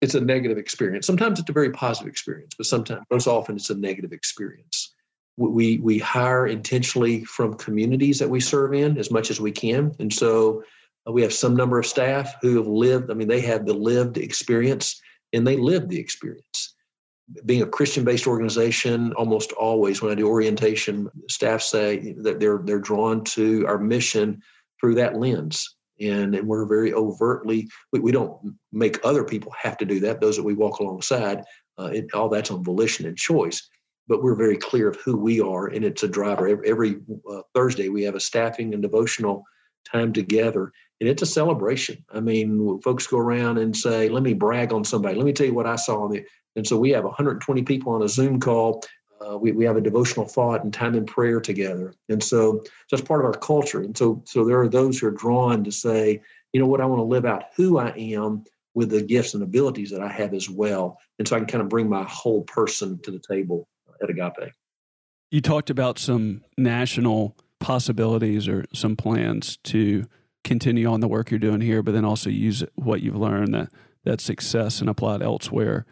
[0.01, 1.07] it's a negative experience.
[1.07, 4.95] Sometimes it's a very positive experience, but sometimes, most often, it's a negative experience.
[5.37, 9.95] We we hire intentionally from communities that we serve in as much as we can,
[9.99, 10.63] and so
[11.07, 13.11] uh, we have some number of staff who have lived.
[13.11, 15.01] I mean, they have the lived experience,
[15.33, 16.75] and they live the experience.
[17.45, 22.79] Being a Christian-based organization, almost always when I do orientation, staff say that they're they're
[22.79, 24.43] drawn to our mission
[24.81, 29.77] through that lens and, and we're very overtly we, we don't make other people have
[29.79, 31.43] to do that those that we walk alongside
[31.79, 33.69] uh, it, all that's on volition and choice.
[34.09, 36.49] But we're very clear of who we are and it's a driver.
[36.49, 36.97] Every, every
[37.31, 39.45] uh, thursday we have a staffing and devotional
[39.91, 42.05] time together and it's a celebration.
[42.11, 45.17] I mean folks go around and say let me brag on somebody.
[45.17, 46.25] Let me tell you what i saw on the
[46.57, 48.83] and so we have 120 people on a zoom call
[49.21, 51.95] uh, we, we have a devotional thought and time in prayer together.
[52.09, 53.81] And so, that's part of our culture.
[53.81, 56.87] And so, so there are those who are drawn to say, you know what, I
[56.87, 58.45] want to live out who I am
[58.75, 60.99] with the gifts and abilities that I have as well.
[61.19, 63.67] And so I can kind of bring my whole person to the table
[64.03, 64.53] at Agape.
[65.31, 70.07] You talked about some national possibilities or some plans to
[70.45, 73.71] continue on the work you're doing here, but then also use what you've learned that
[74.05, 75.85] that success and apply it elsewhere.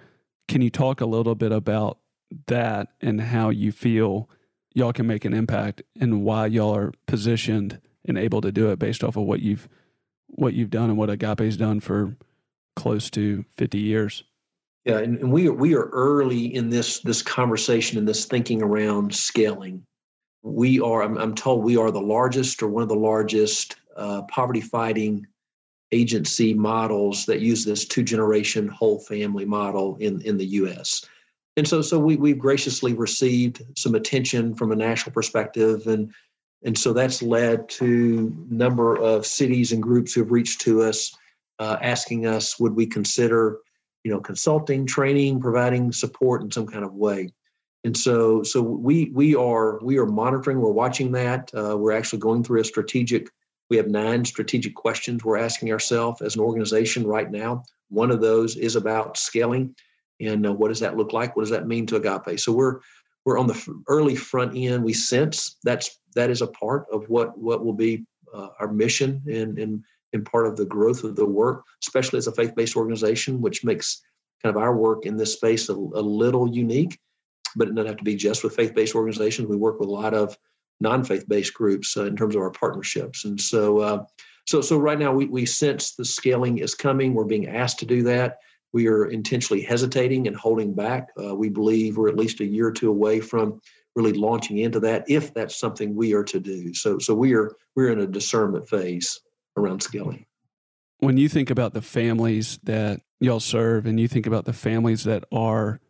[0.46, 1.98] Can you talk a little bit about
[2.46, 4.28] that and how you feel
[4.74, 8.78] y'all can make an impact and why y'all are positioned and able to do it
[8.78, 9.68] based off of what you've
[10.28, 12.16] what you've done and what Agape's done for
[12.74, 14.24] close to 50 years.
[14.84, 18.62] Yeah, and, and we are we are early in this this conversation and this thinking
[18.62, 19.82] around scaling.
[20.42, 24.22] We are, I'm, I'm told, we are the largest or one of the largest uh,
[24.22, 25.26] poverty fighting
[25.90, 31.06] agency models that use this two generation whole family model in in the U.S
[31.56, 36.12] and so so we we've graciously received some attention from a national perspective and
[36.64, 41.14] and so that's led to number of cities and groups who have reached to us
[41.58, 43.58] uh, asking us would we consider
[44.02, 47.32] you know consulting training providing support in some kind of way.
[47.84, 51.50] And so so we we are we are monitoring we're watching that.
[51.54, 53.28] Uh, we're actually going through a strategic
[53.70, 57.62] we have nine strategic questions we're asking ourselves as an organization right now.
[57.88, 59.74] One of those is about scaling
[60.20, 61.36] and uh, what does that look like?
[61.36, 62.38] What does that mean to Agape?
[62.38, 62.80] So we're
[63.24, 64.84] we're on the early front end.
[64.84, 69.22] We sense that's that is a part of what what will be uh, our mission
[69.26, 73.40] and and and part of the growth of the work, especially as a faith-based organization,
[73.40, 74.02] which makes
[74.42, 76.98] kind of our work in this space a, a little unique.
[77.56, 79.48] But it doesn't have to be just with faith-based organizations.
[79.48, 80.36] We work with a lot of
[80.80, 83.78] non-faith-based groups uh, in terms of our partnerships, and so.
[83.78, 84.04] Uh,
[84.46, 87.14] so, so right now we, we sense the scaling is coming.
[87.14, 88.36] We're being asked to do that
[88.74, 91.08] we are intentionally hesitating and holding back.
[91.16, 93.60] Uh, we believe we're at least a year or two away from
[93.94, 96.74] really launching into that if that's something we are to do.
[96.74, 99.20] So so we are we're in a discernment phase
[99.56, 100.26] around scaling.
[100.98, 105.04] When you think about the families that y'all serve and you think about the families
[105.04, 105.80] that are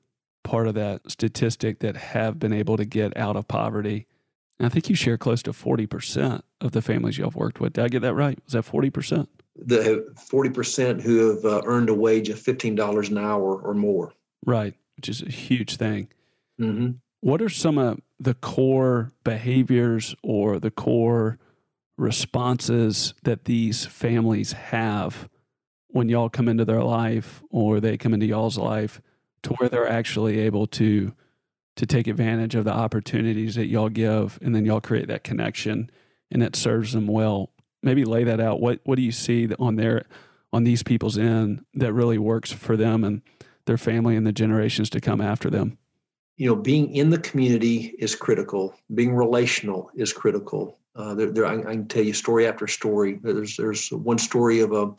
[0.42, 4.06] part of that statistic that have been able to get out of poverty,
[4.60, 7.72] I think you share close to 40% of the families y'all worked with.
[7.72, 8.38] Did I get that right?
[8.44, 9.26] Was that 40%?
[9.56, 14.12] The 40% who have uh, earned a wage of $15 an hour or more.
[14.44, 16.08] Right, which is a huge thing.
[16.60, 16.92] Mm-hmm.
[17.20, 21.38] What are some of the core behaviors or the core
[21.96, 25.28] responses that these families have
[25.88, 29.00] when y'all come into their life or they come into y'all's life
[29.42, 31.14] to where they're actually able to
[31.76, 35.88] to take advantage of the opportunities that y'all give and then y'all create that connection
[36.30, 37.50] and it serves them well
[37.84, 40.04] maybe lay that out what what do you see on their
[40.52, 43.22] on these people's end that really works for them and
[43.66, 45.78] their family and the generations to come after them
[46.36, 48.74] you know, being in the community is critical.
[48.94, 50.78] Being relational is critical.
[50.96, 53.20] Uh, there, there, I, I, can tell you story after story.
[53.22, 54.94] There's there's one story of a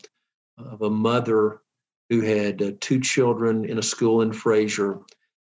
[0.58, 1.60] of a mother
[2.08, 5.02] who had uh, two children in a school in Frayser.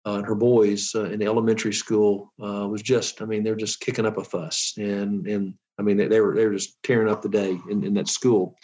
[0.05, 4.05] Uh, her boys uh, in elementary school uh, was just, I mean, they're just kicking
[4.05, 7.21] up a fuss, and and I mean, they, they were they were just tearing up
[7.21, 8.55] the day in, in that school.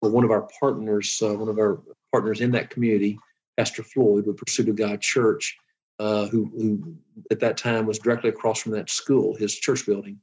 [0.00, 3.18] But one of our partners, uh, one of our partners in that community,
[3.56, 5.56] Pastor Floyd with Pursuit of God Church,
[5.98, 6.96] uh, who, who
[7.30, 10.18] at that time was directly across from that school, his church building.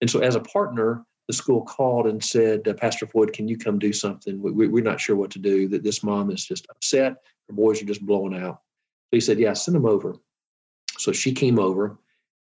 [0.00, 3.56] And so, as a partner, the school called and said, uh, Pastor Floyd, can you
[3.56, 4.42] come do something?
[4.42, 5.68] We, we, are not sure what to do.
[5.68, 7.14] That this mom is just upset.
[7.48, 8.56] Her boys are just blowing out.
[8.56, 10.16] So he said, Yeah, send them over.
[10.98, 11.98] So she came over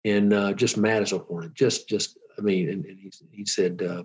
[0.05, 1.55] and uh, just mad as a hornet.
[1.55, 4.05] Just, just, I mean, and, and he, he said, uh,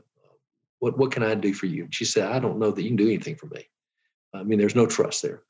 [0.79, 1.86] what, what can I do for you?
[1.86, 3.69] And she said, I don't know that you can do anything for me.
[4.34, 5.43] I mean, there's no trust there.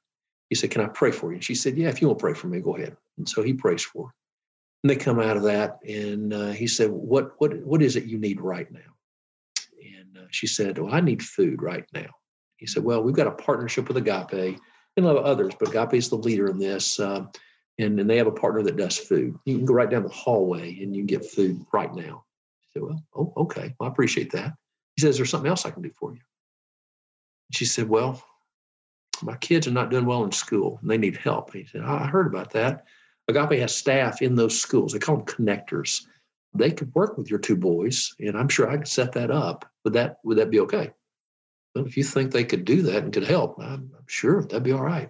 [0.49, 1.35] He said, Can I pray for you?
[1.35, 2.95] And she said, Yeah, if you want to pray for me, go ahead.
[3.17, 4.13] And so he prays for her.
[4.83, 8.03] And they come out of that, and uh, he said, "What what what is it
[8.03, 8.79] you need right now?"
[9.81, 12.09] And uh, she said, "Well, I need food right now."
[12.57, 14.59] He said, "Well, we've got a partnership with Agape
[14.97, 17.25] and a lot of others, but Agape is the leader in this, uh,
[17.79, 19.39] and and they have a partner that does food.
[19.45, 22.25] You can go right down the hallway and you can get food right now."
[22.73, 24.53] Said, "Well, oh, okay, well, I appreciate that."
[24.95, 26.21] He says, "There's something else I can do for you."
[27.51, 28.23] She said, "Well,
[29.23, 31.53] my kids are not doing well in school and they need help.
[31.53, 32.85] He said, I heard about that.
[33.27, 34.91] Agape has staff in those schools.
[34.91, 36.05] They call them connectors.
[36.53, 39.65] They could work with your two boys, and I'm sure I could set that up.
[39.83, 40.91] Would that would that be okay?
[41.73, 44.61] Well, if you think they could do that and could help, I'm, I'm sure that'd
[44.61, 45.09] be all right.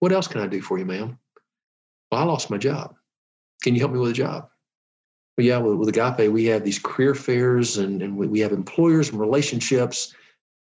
[0.00, 1.18] What else can I do for you, ma'am?
[2.10, 2.96] Well, I lost my job.
[3.62, 4.48] Can you help me with a job?
[5.36, 8.52] Well, yeah, with, with Agape, we have these career fairs and, and we, we have
[8.52, 10.14] employers and relationships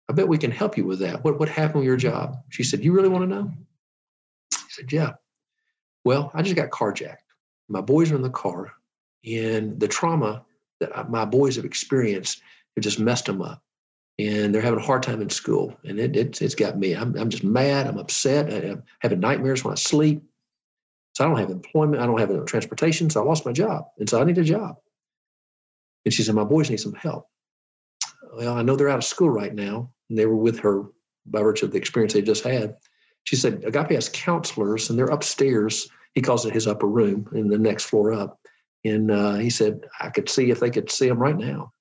[0.10, 1.24] I bet we can help you with that.
[1.24, 2.38] What, what happened with your job?
[2.50, 3.52] She said, You really want to know?
[4.54, 5.14] I said, Yeah.
[6.06, 7.18] Well, I just got carjacked.
[7.70, 8.74] My boys are in the car,
[9.26, 10.44] and the trauma
[10.82, 12.42] that my boys have experienced
[12.76, 13.62] have just messed them up.
[14.20, 15.76] And they're having a hard time in school.
[15.86, 16.94] And it, it, it's got me.
[16.94, 17.88] I'm, I'm just mad.
[17.88, 18.54] I'm upset.
[18.54, 20.22] I'm having nightmares when I sleep.
[21.14, 22.02] So I don't have employment.
[22.02, 23.10] I don't have transportation.
[23.10, 23.86] So I lost my job.
[24.00, 24.76] And so I need a job.
[26.06, 27.28] And she said, My boys need some help
[28.36, 29.92] well, I know they're out of school right now.
[30.10, 30.84] And they were with her
[31.26, 32.76] by virtue of the experience they just had.
[33.24, 35.90] She said, Agape has counselors and they're upstairs.
[36.14, 38.40] He calls it his upper room in the next floor up.
[38.84, 41.72] And uh, he said, I could see if they could see them right now.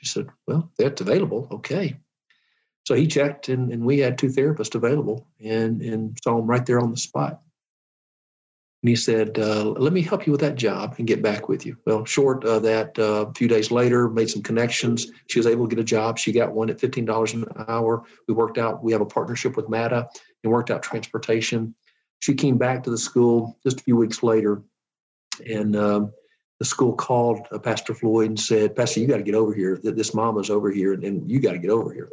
[0.00, 1.48] She said, Well, that's available.
[1.50, 1.96] Okay.
[2.84, 6.64] So he checked and, and we had two therapists available and, and saw them right
[6.64, 7.40] there on the spot.
[8.82, 11.66] And he said, uh, Let me help you with that job and get back with
[11.66, 11.76] you.
[11.86, 15.10] Well, short of that, uh, a few days later, made some connections.
[15.28, 16.18] She was able to get a job.
[16.18, 18.04] She got one at $15 an hour.
[18.26, 20.08] We worked out, we have a partnership with MATA
[20.42, 21.74] and worked out transportation.
[22.20, 24.62] She came back to the school just a few weeks later.
[25.46, 26.12] And um,
[26.58, 29.78] the school called uh, Pastor Floyd and said, Pastor, you got to get over here.
[29.82, 32.08] This mama's over here and, and you got to get over here.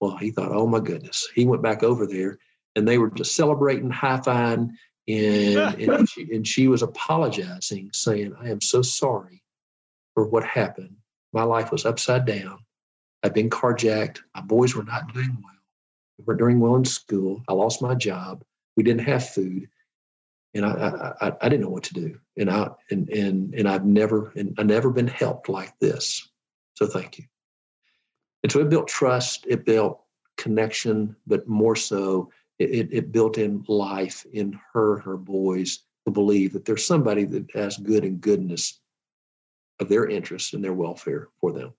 [0.00, 1.28] Well, he thought, oh my goodness.
[1.34, 2.38] He went back over there
[2.76, 4.70] and they were just celebrating, high fiving
[5.08, 9.42] and, and, she, and she was apologizing, saying, I am so sorry
[10.14, 10.96] for what happened.
[11.32, 12.58] My life was upside down.
[13.22, 14.18] I've been carjacked.
[14.34, 15.52] My boys were not doing well.
[16.18, 17.42] We weren't doing well in school.
[17.48, 18.44] I lost my job.
[18.76, 19.68] We didn't have food.
[20.54, 22.18] And I, I, I didn't know what to do.
[22.36, 26.28] And I and and and I've never and I've never been helped like this.
[26.74, 27.24] So thank you.
[28.42, 30.02] And so it built trust, it built
[30.36, 32.30] connection, but more so
[32.70, 37.50] it, it built in life in her her boys to believe that there's somebody that
[37.52, 38.80] has good and goodness
[39.80, 41.72] of their interests and their welfare for them.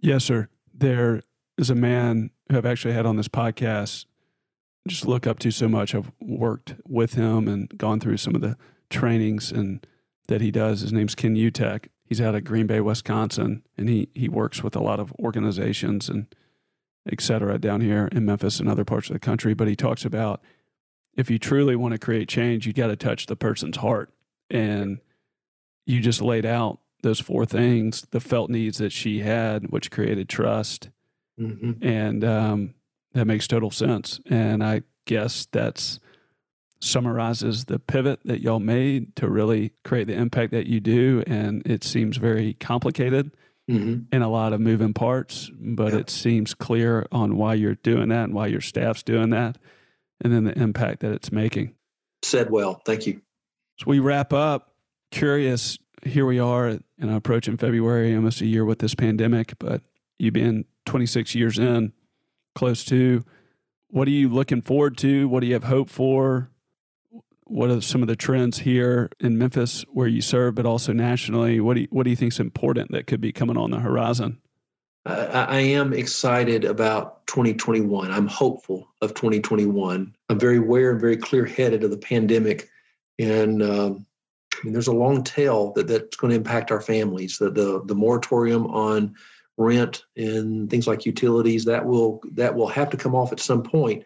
[0.00, 0.48] Yes, sir.
[0.74, 1.22] There
[1.58, 4.06] is a man who I've actually had on this podcast
[4.88, 5.94] just look up to so much.
[5.94, 8.56] I've worked with him and gone through some of the
[8.90, 9.86] trainings and
[10.28, 10.80] that he does.
[10.80, 11.86] His name's Ken Utek.
[12.04, 16.08] He's out of Green Bay, Wisconsin, and he he works with a lot of organizations
[16.08, 16.26] and
[17.10, 19.54] et cetera down here in Memphis and other parts of the country.
[19.54, 20.40] But he talks about
[21.16, 24.10] if you truly want to create change, you got to touch the person's heart.
[24.50, 24.98] And
[25.86, 30.28] you just laid out those four things, the felt needs that she had, which created
[30.28, 30.90] trust.
[31.40, 31.84] Mm-hmm.
[31.84, 32.74] And um,
[33.12, 34.20] that makes total sense.
[34.26, 35.98] And I guess that's
[36.80, 41.22] summarizes the pivot that y'all made to really create the impact that you do.
[41.26, 43.32] And it seems very complicated
[43.70, 44.02] mm-hmm.
[44.10, 46.00] and a lot of moving parts, but yeah.
[46.00, 49.58] it seems clear on why you're doing that and why your staff's doing that,
[50.20, 51.74] and then the impact that it's making.
[52.22, 52.80] Said well.
[52.84, 53.20] Thank you.
[53.78, 54.74] So we wrap up.
[55.10, 59.82] Curious, here we are, and approaching February, almost a year with this pandemic, but
[60.18, 61.92] you've been 26 years in,
[62.54, 63.24] close to.
[63.88, 65.28] What are you looking forward to?
[65.28, 66.50] What do you have hope for?
[67.52, 71.60] What are some of the trends here in Memphis where you serve, but also nationally?
[71.60, 73.78] What do you, what do you think is important that could be coming on the
[73.78, 74.38] horizon?
[75.04, 78.10] I, I am excited about 2021.
[78.10, 80.16] I'm hopeful of 2021.
[80.30, 82.70] I'm very aware and very clear headed of the pandemic,
[83.18, 84.06] and um,
[84.54, 87.36] I mean, there's a long tail that that's going to impact our families.
[87.36, 89.14] The the, the moratorium on
[89.58, 93.62] rent and things like utilities that will that will have to come off at some
[93.62, 94.04] point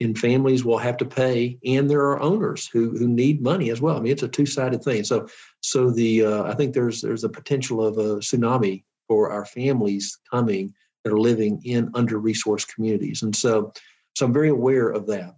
[0.00, 3.80] and families will have to pay and there are owners who who need money as
[3.80, 3.96] well.
[3.96, 5.04] I mean it's a two-sided thing.
[5.04, 5.28] So
[5.60, 10.18] so the uh, i think there's there's a potential of a tsunami for our families
[10.30, 13.22] coming that are living in under resourced communities.
[13.22, 13.72] And so
[14.14, 15.34] so i'm very aware of that.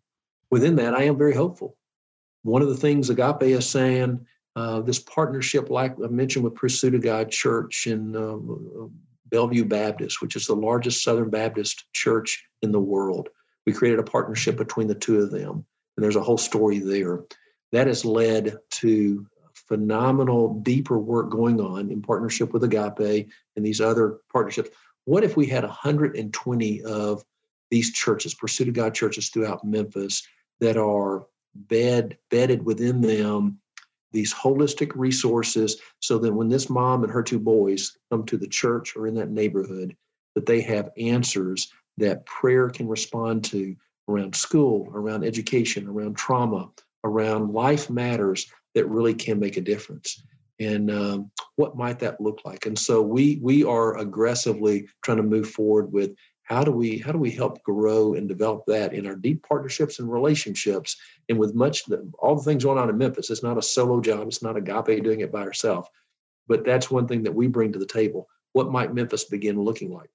[0.51, 1.77] Within that i am very hopeful.
[2.43, 4.27] One of the things agape is saying
[4.57, 8.37] uh, this partnership like i mentioned with pursuit of god church in uh,
[9.31, 13.29] bellevue baptist which is the largest southern baptist church in the world
[13.71, 15.65] we created a partnership between the two of them.
[15.97, 17.21] And there's a whole story there.
[17.71, 23.81] That has led to phenomenal, deeper work going on in partnership with Agape and these
[23.81, 24.71] other partnerships.
[25.05, 27.25] What if we had 120 of
[27.71, 30.27] these churches, Pursuit of God churches throughout Memphis,
[30.59, 33.61] that are bed bedded within them
[34.13, 38.49] these holistic resources so that when this mom and her two boys come to the
[38.49, 39.97] church or in that neighborhood
[40.35, 43.77] that they have answers that prayer can respond to
[44.09, 46.71] around school, around education, around trauma,
[47.05, 50.23] around life matters that really can make a difference.
[50.59, 52.67] And um, what might that look like?
[52.67, 57.13] And so we we are aggressively trying to move forward with how do we how
[57.13, 60.97] do we help grow and develop that in our deep partnerships and relationships
[61.29, 61.85] and with much
[62.19, 63.31] all the things going on in memphis.
[63.31, 64.29] It's not a solo job.
[64.29, 65.89] It's not agape doing it by herself.
[66.47, 68.29] But that's one thing that we bring to the table.
[68.53, 70.11] What might memphis begin looking like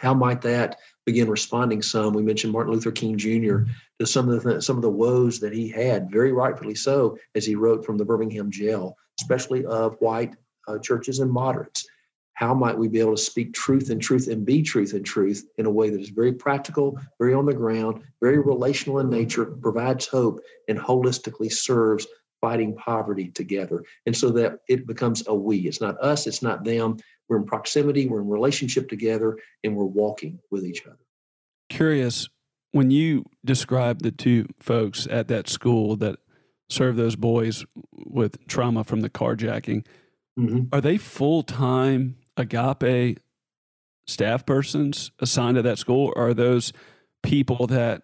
[0.00, 2.12] how might that begin responding some?
[2.12, 3.58] We mentioned Martin Luther King Jr.
[3.98, 7.46] to some of the some of the woes that he had, very rightfully so, as
[7.46, 10.34] he wrote from the Birmingham jail, especially of white
[10.68, 11.86] uh, churches and moderates.
[12.34, 15.48] How might we be able to speak truth and truth and be truth and truth
[15.56, 19.46] in a way that is very practical, very on the ground, very relational in nature,
[19.46, 22.06] provides hope, and holistically serves
[22.42, 23.82] fighting poverty together?
[24.04, 25.60] And so that it becomes a we.
[25.60, 26.98] It's not us, it's not them
[27.28, 30.98] we're in proximity, we're in relationship together, and we're walking with each other.
[31.68, 32.28] Curious,
[32.72, 36.18] when you describe the two folks at that school that
[36.68, 39.84] serve those boys with trauma from the carjacking,
[40.38, 40.64] mm-hmm.
[40.72, 43.18] are they full time agape
[44.06, 46.12] staff persons assigned to that school?
[46.16, 46.72] Or are those
[47.22, 48.02] people that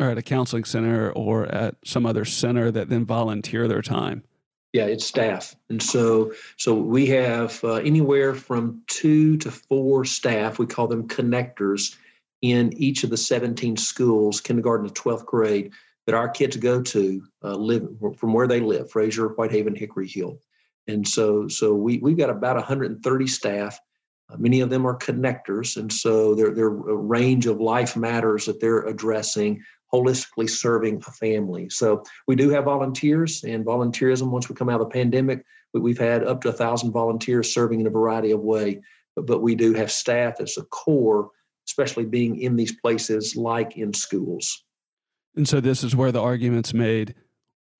[0.00, 4.24] are at a counseling center or at some other center that then volunteer their time?
[4.78, 10.60] Yeah, it's staff, and so so we have uh, anywhere from two to four staff.
[10.60, 11.96] We call them connectors
[12.42, 15.72] in each of the 17 schools, kindergarten to 12th grade,
[16.06, 17.88] that our kids go to uh, live
[18.18, 20.38] from where they live, Frayser, Whitehaven, Hickory Hill,
[20.86, 23.80] and so so we we've got about 130 staff.
[24.30, 28.46] Uh, many of them are connectors, and so they're they're a range of life matters
[28.46, 29.60] that they're addressing
[29.92, 31.68] holistically serving a family.
[31.70, 34.30] So we do have volunteers and volunteerism.
[34.30, 37.80] Once we come out of the pandemic, we've had up to a thousand volunteers serving
[37.80, 38.80] in a variety of way.
[39.16, 41.30] But, but we do have staff as a core,
[41.66, 44.64] especially being in these places like in schools.
[45.36, 47.14] And so this is where the argument's made.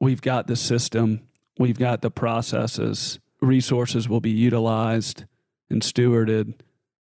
[0.01, 1.23] We've got the system,
[1.59, 5.25] we've got the processes, resources will be utilized
[5.69, 6.55] and stewarded.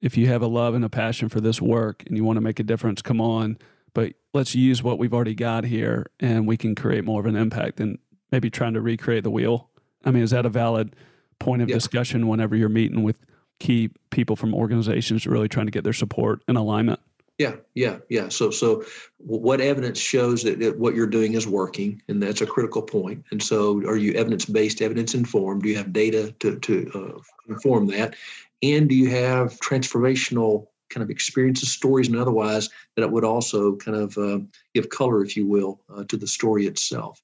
[0.01, 2.41] If you have a love and a passion for this work and you want to
[2.41, 3.57] make a difference, come on
[3.93, 7.35] but let's use what we've already got here and we can create more of an
[7.35, 7.97] impact than
[8.31, 9.69] maybe trying to recreate the wheel.
[10.05, 10.95] I mean, is that a valid
[11.39, 13.17] point of discussion whenever you're meeting with
[13.59, 16.99] key people from organizations really trying to get their support and alignment?
[17.37, 18.27] Yeah, yeah, yeah.
[18.27, 18.83] So, so
[19.17, 23.23] what evidence shows that, that what you're doing is working, and that's a critical point.
[23.31, 25.63] And so, are you evidence based, evidence informed?
[25.63, 28.15] Do you have data to to uh, inform that?
[28.61, 33.75] And do you have transformational kind of experiences, stories, and otherwise that it would also
[33.77, 34.39] kind of uh,
[34.73, 37.21] give color, if you will, uh, to the story itself?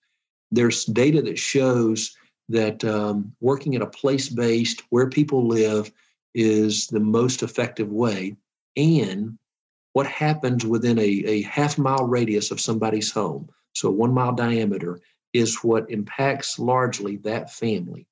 [0.52, 2.16] There's data that shows
[2.50, 5.92] that um, working at a place based where people live
[6.34, 8.36] is the most effective way,
[8.78, 9.38] and
[9.94, 15.00] what happens within a, a half mile radius of somebody's home, so one mile diameter,
[15.34, 18.06] is what impacts largely that family.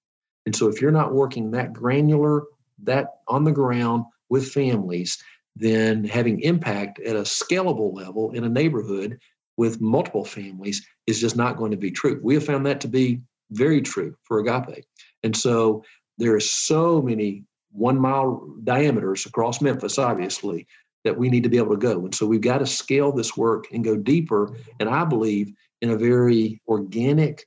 [0.45, 2.43] And so if you're not working that granular,
[2.83, 5.21] that on the ground with families,
[5.55, 9.19] then having impact at a scalable level in a neighborhood
[9.57, 12.19] with multiple families is just not going to be true.
[12.23, 13.21] We have found that to be
[13.51, 14.83] very true for Agape.
[15.21, 15.83] And so
[16.17, 20.67] there are so many one mile diameters across Memphis, obviously,
[21.03, 22.05] that we need to be able to go.
[22.05, 24.55] And so we've got to scale this work and go deeper.
[24.79, 25.51] And I believe
[25.81, 27.43] in a very organic,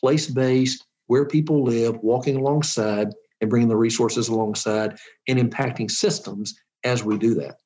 [0.00, 6.54] place based, where people live, walking alongside and bringing the resources alongside and impacting systems
[6.86, 7.58] as we do that.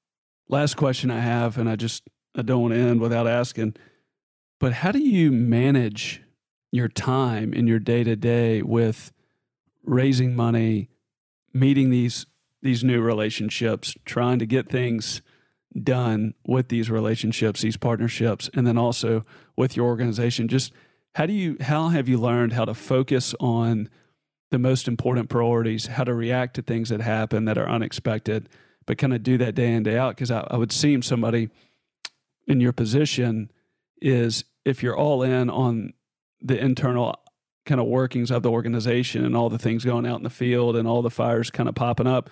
[0.49, 2.03] Last question I have, and I just
[2.35, 3.77] I don't want to end without asking,
[4.59, 6.23] but how do you manage
[6.73, 9.13] your time in your day to day with
[9.85, 10.89] raising money,
[11.53, 12.27] meeting these
[12.63, 15.23] these new relationships, trying to get things
[15.83, 19.25] done with these relationships, these partnerships, and then also
[19.57, 20.49] with your organization.
[20.49, 20.73] Just
[21.15, 23.89] how do you how have you learned how to focus on
[24.51, 28.49] the most important priorities, how to react to things that happen that are unexpected,
[28.91, 30.17] but kind of do that day in, day out?
[30.17, 31.49] Because I, I would seem somebody
[32.49, 33.49] in your position
[34.03, 35.93] is if you're all in on
[36.43, 37.15] the internal
[37.65, 40.75] kind of workings of the organization and all the things going out in the field
[40.75, 42.31] and all the fires kind of popping up,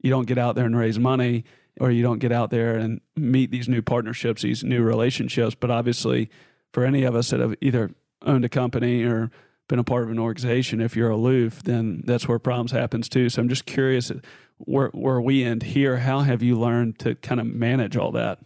[0.00, 1.44] you don't get out there and raise money
[1.78, 5.54] or you don't get out there and meet these new partnerships, these new relationships.
[5.54, 6.30] But obviously,
[6.72, 7.90] for any of us that have either
[8.24, 9.30] owned a company or
[9.68, 13.28] been a part of an organization, if you're aloof, then that's where problems happens too.
[13.28, 14.10] So I'm just curious
[14.58, 15.98] where where we end here.
[15.98, 18.38] How have you learned to kind of manage all that?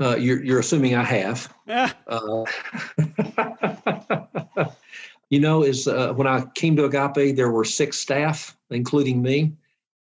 [0.00, 1.52] Uh, you're you're assuming I have.
[1.66, 1.92] Yeah.
[2.06, 2.44] Uh,
[5.30, 9.52] you know, is uh, when I came to Agape, there were six staff, including me.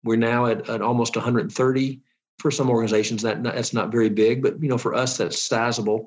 [0.04, 2.00] We're now at, at almost 130
[2.38, 6.06] for some organizations that that's not very big, but you know for us that's sizable.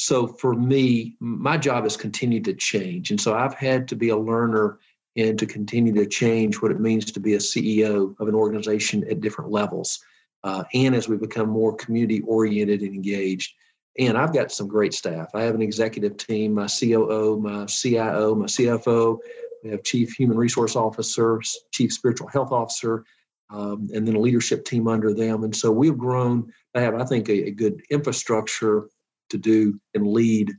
[0.00, 4.08] So for me, my job has continued to change, and so I've had to be
[4.08, 4.78] a learner
[5.16, 9.04] and to continue to change what it means to be a CEO of an organization
[9.10, 10.00] at different levels,
[10.42, 13.52] uh, and as we become more community oriented and engaged.
[13.98, 15.28] And I've got some great staff.
[15.34, 19.18] I have an executive team, my COO, my CIO, my CFO.
[19.62, 23.04] We have chief human resource officer, chief spiritual health officer,
[23.50, 25.44] um, and then a leadership team under them.
[25.44, 28.88] And so we've grown to have, I think, a, a good infrastructure
[29.30, 30.52] to do and lead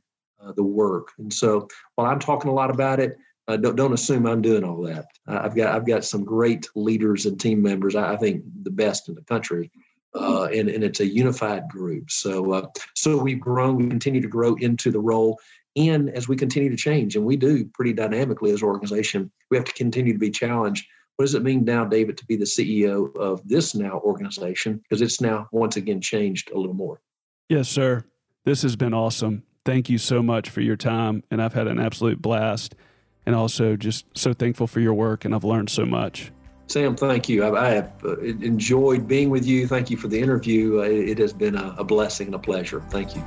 [0.43, 1.09] uh, the work.
[1.19, 3.17] And so while I'm talking a lot about it,
[3.47, 5.05] uh, don't, don't assume I'm doing all that.
[5.27, 7.95] I've got I've got some great leaders and team members.
[7.95, 9.71] I, I think the best in the country,
[10.15, 12.11] uh, and and it's a unified group.
[12.11, 13.77] So uh, so we've grown.
[13.77, 15.39] We continue to grow into the role.
[15.75, 19.57] And as we continue to change, and we do pretty dynamically as an organization, we
[19.57, 20.85] have to continue to be challenged
[21.21, 24.77] what does it mean now, David, to be the CEO of this now organization?
[24.77, 26.99] Because it's now once again changed a little more.
[27.47, 28.03] Yes, sir.
[28.43, 29.43] This has been awesome.
[29.65, 31.23] Thank you so much for your time.
[31.29, 32.75] And I've had an absolute blast.
[33.25, 35.25] And also just so thankful for your work.
[35.25, 36.31] And I've learned so much.
[36.65, 37.43] Sam, thank you.
[37.43, 39.67] I, I have uh, enjoyed being with you.
[39.67, 40.79] Thank you for the interview.
[40.79, 42.81] Uh, it has been a, a blessing and a pleasure.
[42.89, 43.21] Thank you.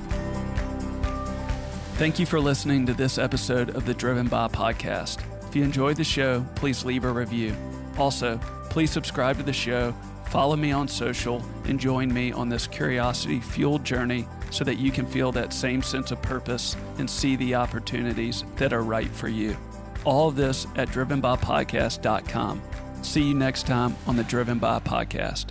[1.97, 5.20] Thank you for listening to this episode of the Driven By podcast.
[5.47, 7.55] If you enjoyed the show, please leave a review.
[7.99, 9.95] Also, please subscribe to the show,
[10.27, 14.93] follow me on social, and join me on this curiosity fueled journey so that you
[14.93, 19.28] can feel that same sense of purpose and see the opportunities that are right for
[19.28, 19.56] you.
[20.05, 22.62] All of this at drivenbypodcast.com.
[23.02, 25.47] See you next time on the Driven By Podcast.